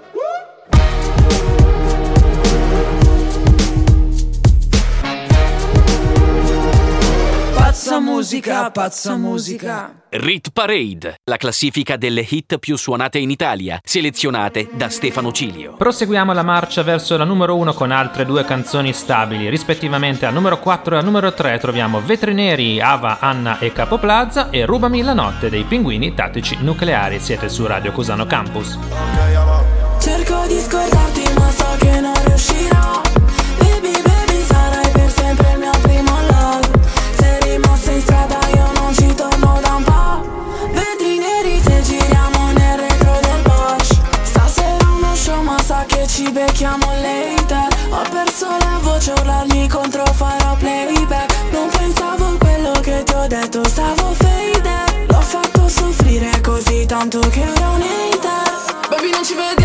[10.10, 15.76] Rit Parade, la classifica delle hit più suonate in Italia, selezionate da Stefano Cilio.
[15.76, 20.58] Proseguiamo la marcia verso la numero 1 con altre due canzoni stabili, rispettivamente al numero
[20.58, 25.14] 4 e al numero 3 troviamo Vetri Neri, Ava, Anna e Capoplaza e Rubami la
[25.14, 27.20] notte dei pinguini tattici nucleari.
[27.20, 28.80] Siete su Radio Cusano Campus.
[30.00, 31.05] Cerco di scordarti
[46.16, 47.68] ci becchiamo later.
[47.90, 51.52] Ho perso la voce urlarmi contro farò playback.
[51.52, 57.20] Non pensavo a quello che ti ho detto stavo faded L'ho fatto soffrire così tanto
[57.20, 58.88] che ora un hater.
[58.90, 59.65] Baby non ci vediamo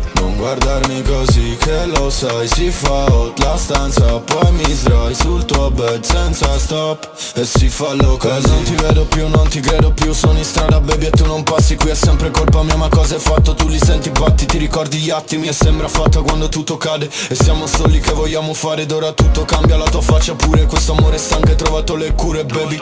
[0.21, 5.43] Non guardarmi così che lo sai Si fa hot la stanza Poi mi sdrai sul
[5.45, 7.09] tuo bed senza stop.
[7.33, 10.43] E si fa loca E non ti vedo più, non ti credo più Sono in
[10.43, 13.55] strada baby e tu non passi Qui è sempre colpa mia ma cosa hai fatto?
[13.55, 17.09] Tu li senti batti, ti ricordi gli attimi E sembra fatta quando tutto cade.
[17.27, 20.91] E siamo soli che vogliamo fare Ed ora tutto cambia la tua faccia pure Questo
[20.91, 22.79] amore stanco hai trovato le cure baby.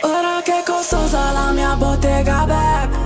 [0.00, 3.05] Ora che costosa la mia bottega back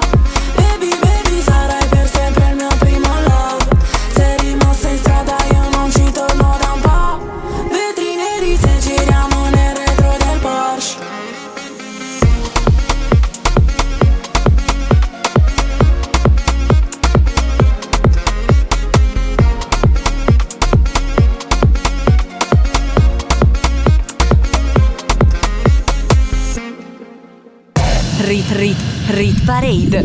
[28.51, 30.03] Rit Rit Parade.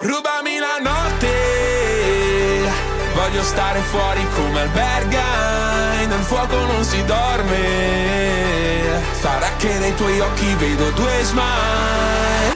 [0.00, 1.32] Rubami la notte,
[3.12, 10.54] voglio stare fuori come albergai, nel fuoco non si dorme, sarà che nei tuoi occhi
[10.54, 12.55] vedo due smile.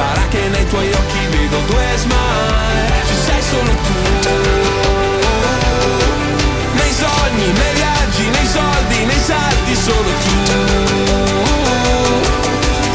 [0.00, 3.02] Sarà che nei tuoi occhi vedo due smile.
[3.06, 3.92] Ci sei solo tu.
[6.72, 10.36] Nei sogni, nei viaggi, nei soldi, nei salti Solo tu.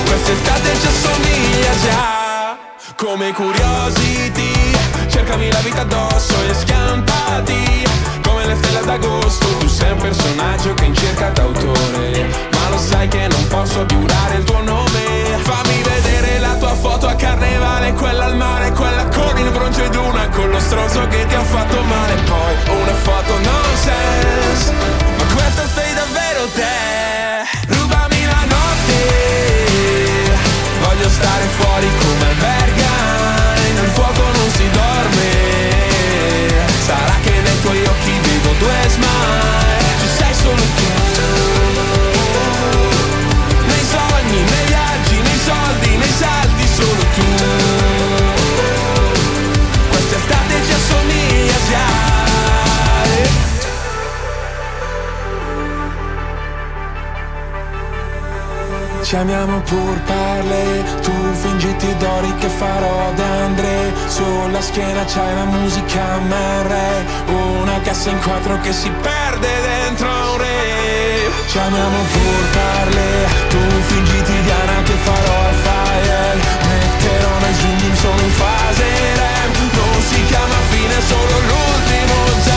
[0.08, 2.58] Quest'estate ci assomiglia già.
[2.96, 4.54] Come curiosity
[5.08, 7.84] Cercami la vita addosso e schiantati
[8.26, 12.26] Come le stelle d'agosto Tu sei un personaggio che in cerca d'autore.
[12.52, 15.38] Ma lo sai che non posso giurare il tuo nome.
[15.44, 16.15] Fammi vedere
[16.86, 21.08] foto a carnevale Quella al mare, quella con il bronzo ed una Con lo stronzo
[21.08, 22.14] che ti ha fatto male.
[22.24, 24.72] Poi una foto nonsense
[25.18, 25.85] Ma questa sei
[59.16, 66.18] Ci amiamo pur parle, tu fingiti d'ori che farò d'Andre Sulla schiena c'hai la musica
[66.18, 66.74] MR
[67.62, 71.32] Una cassa in quattro che si perde dentro un re.
[71.48, 76.36] Ci amiamo pur parle, tu fingiti Diana che farò al fire.
[76.68, 82.55] Metterò nel zoom solo in fase REM Non si chiama fine, solo l'ultimo jumpscare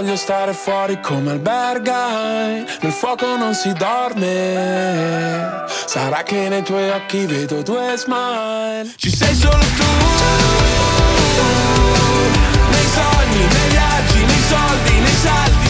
[0.00, 2.64] Voglio stare fuori come albergai.
[2.82, 5.64] Nel fuoco non si dorme.
[5.86, 8.94] Sarà che nei tuoi occhi vedo due smile.
[8.94, 9.84] Ci sei solo tu.
[12.70, 15.67] Nei sogni, nei viaggi, nei soldi, nei salti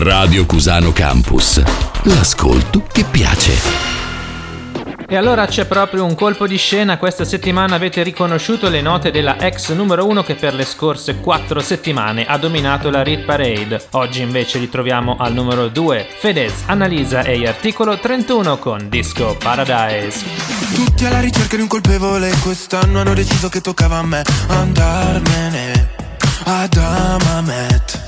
[0.00, 1.60] Radio Cusano Campus.
[2.02, 3.52] L'ascolto che piace.
[5.08, 9.40] E allora c'è proprio un colpo di scena, questa settimana avete riconosciuto le note della
[9.40, 13.86] ex numero 1 che per le scorse 4 settimane ha dominato la Rit Parade.
[13.92, 20.24] Oggi invece ritroviamo al numero 2 Fedez, Annalisa e Articolo 31 con Disco Paradise.
[20.74, 25.88] Tutti alla ricerca di un colpevole Quest'anno hanno deciso che toccava a me Andarmene
[26.44, 28.07] ad Amamet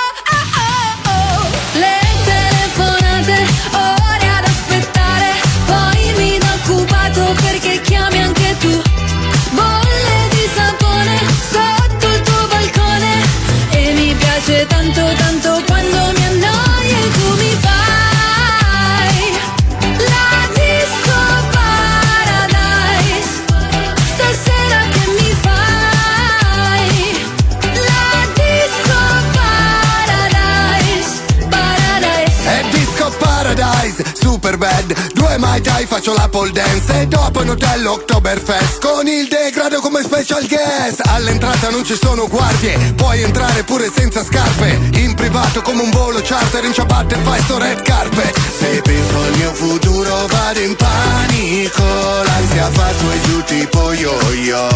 [34.81, 37.01] Bad Due Mai Tai faccio la pole dance.
[37.01, 41.01] E dopo in hotel Oktoberfest Con il degrado come special guest.
[41.07, 44.79] All'entrata non ci sono guardie Puoi entrare pure senza scarpe.
[44.93, 48.37] In privato come un volo charter In ciabatte fai sto red carpet.
[48.57, 51.83] Se penso al mio futuro vado in panico.
[52.23, 54.69] L'ansia fa su e giù tipo yo-yo.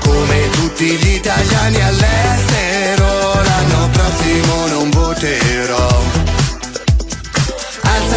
[0.00, 6.19] Come tutti gli italiani all'estero L'anno prossimo non voterò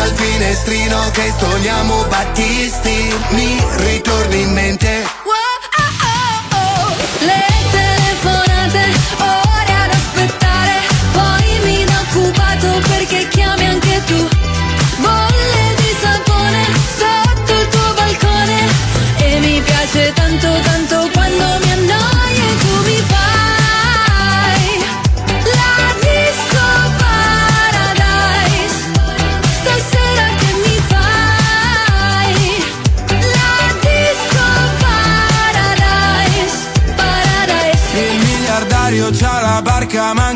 [0.06, 3.14] Il finestrino che stoniamo Battisti.
[3.30, 4.83] Mi ritorni in mente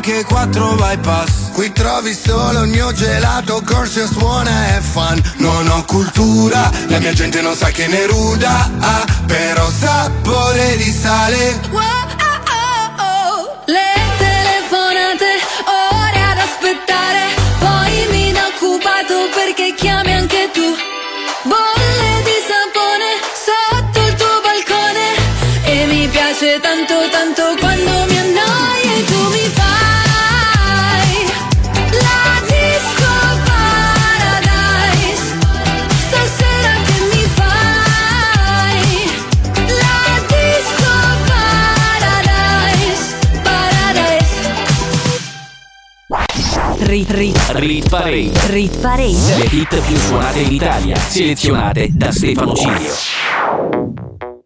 [0.07, 1.51] anche quattro bypass.
[1.51, 5.21] Qui trovi solo il mio gelato, corso suona e fan.
[5.37, 10.91] Non ho cultura, la mia gente non sa che ne ruda ah, Però sapore di
[10.91, 11.59] sale.
[13.65, 15.29] Le telefonate,
[15.65, 17.21] ore ad aspettare,
[17.59, 20.67] poi mi da occupato perché chiami anche tu.
[21.43, 23.09] Bolle di sapone
[23.45, 25.07] sotto il tuo balcone.
[25.65, 28.16] E mi piace tanto tanto quando mi
[46.87, 48.31] Rit, rit, Rit Parade.
[48.47, 49.35] rit parade.
[49.37, 52.93] Le hit più suonate in Italia, selezionate da Stefano Cilio.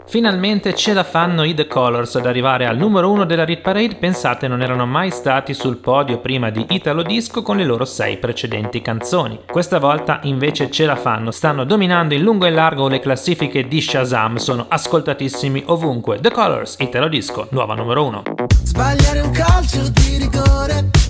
[0.08, 3.94] Finalmente ce la fanno i The Colors ad arrivare al numero uno della Rit Parade.
[3.94, 8.18] Pensate, non erano mai stati sul podio prima di Italo Disco con le loro sei
[8.18, 9.42] precedenti canzoni.
[9.46, 13.80] Questa volta invece ce la fanno, stanno dominando in lungo e largo le classifiche di
[13.80, 16.18] Shazam, sono ascoltatissimi ovunque.
[16.20, 18.24] The Colors, Italo Disco, nuova numero uno.
[18.64, 21.01] Sbagliare un calcio di rigore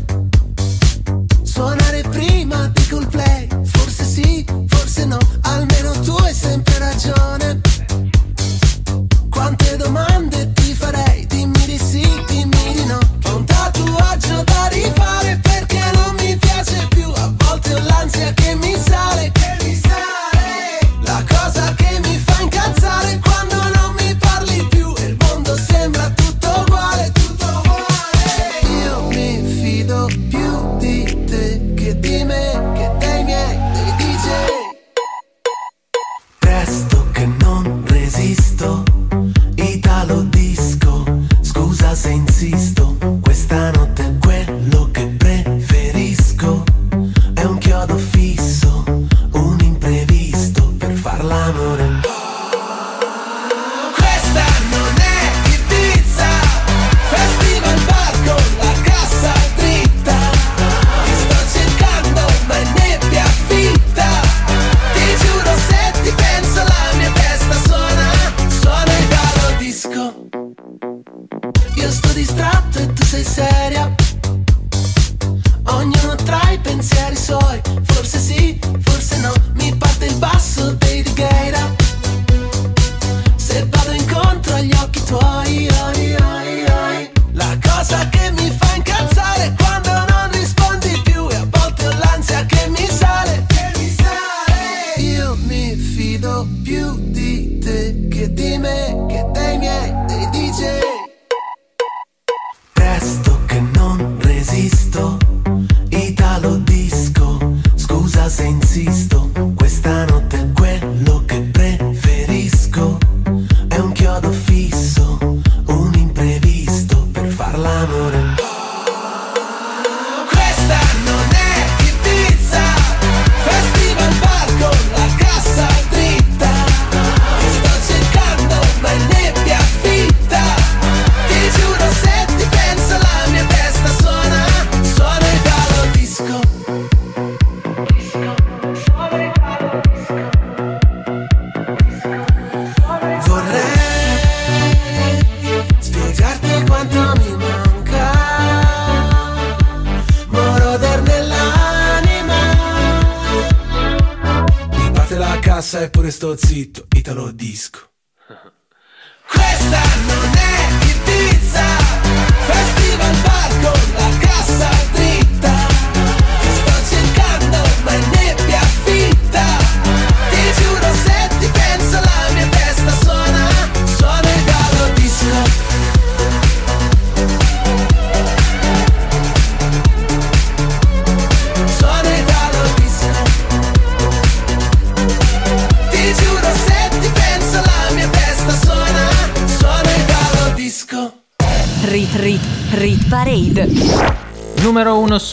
[1.62, 3.48] Suonare prima di Coldplay.
[3.66, 7.70] Forse sì, forse no Almeno tu hai sempre ragione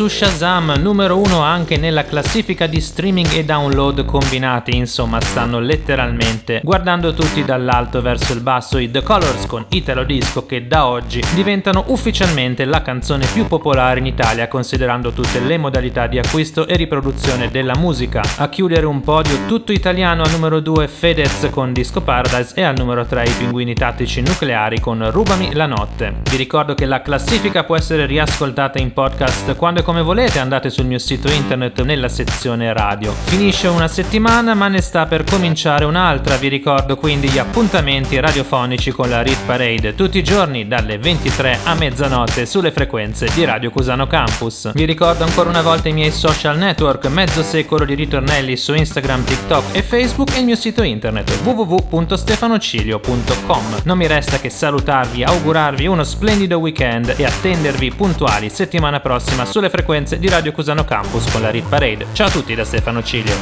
[0.08, 7.14] Shazam, numero 1 anche nella classifica di streaming e download combinati, insomma stanno letteralmente guardando
[7.14, 11.84] tutti dall'alto verso il basso i The Colors con Italo Disco che da oggi diventano
[11.88, 17.50] ufficialmente la canzone più popolare in Italia considerando tutte le modalità di acquisto e riproduzione
[17.50, 18.22] della musica.
[18.36, 22.76] A chiudere un podio tutto italiano al numero 2 Fedez con Disco Paradise e al
[22.76, 26.16] numero 3 i Pinguini Tattici Nucleari con Rubami la notte.
[26.30, 30.70] Vi ricordo che la classifica può essere riascoltata in podcast quando e come volete, andate
[30.70, 33.12] sul mio sito internet nella sezione radio.
[33.12, 38.90] Finisce una settimana ma ne sta per cominciare un'altra, vi ricordo quindi gli appuntamenti radiofonici
[38.90, 43.70] con la Rit Parade tutti i giorni dalle 23 a mezzanotte sulle frequenze di Radio
[43.70, 44.72] Cusano Campus.
[44.72, 49.24] Vi ricordo ancora una volta i miei social network, mezzo secolo di ritornelli su Instagram,
[49.24, 53.80] TikTok e Facebook e il mio sito internet www.stefanocilio.com.
[53.84, 59.70] Non mi resta che salutarvi, augurarvi uno splendido weekend e attendervi puntuali settimana prossima sulle
[59.78, 62.06] frequenze di Radio Cusano Campus con la Rit Parade.
[62.12, 63.32] Ciao a tutti da Stefano Cilio.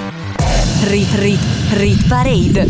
[0.85, 1.41] Rit Rit
[1.71, 2.63] Rit Parade.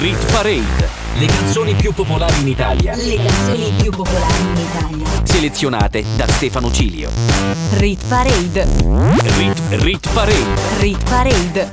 [0.00, 0.88] Rit Parade.
[1.18, 2.94] Le canzoni più popolari in Italia.
[2.94, 5.06] Le canzoni più popolari in Italia.
[5.22, 7.08] Selezionate da Stefano Cilio.
[7.78, 8.68] Rit Parade.
[9.38, 10.80] Rit, Rit Parade.
[10.80, 11.70] Rit Parade.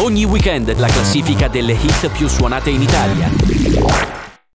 [0.00, 4.25] Ogni weekend la classifica delle hit più suonate in Italia.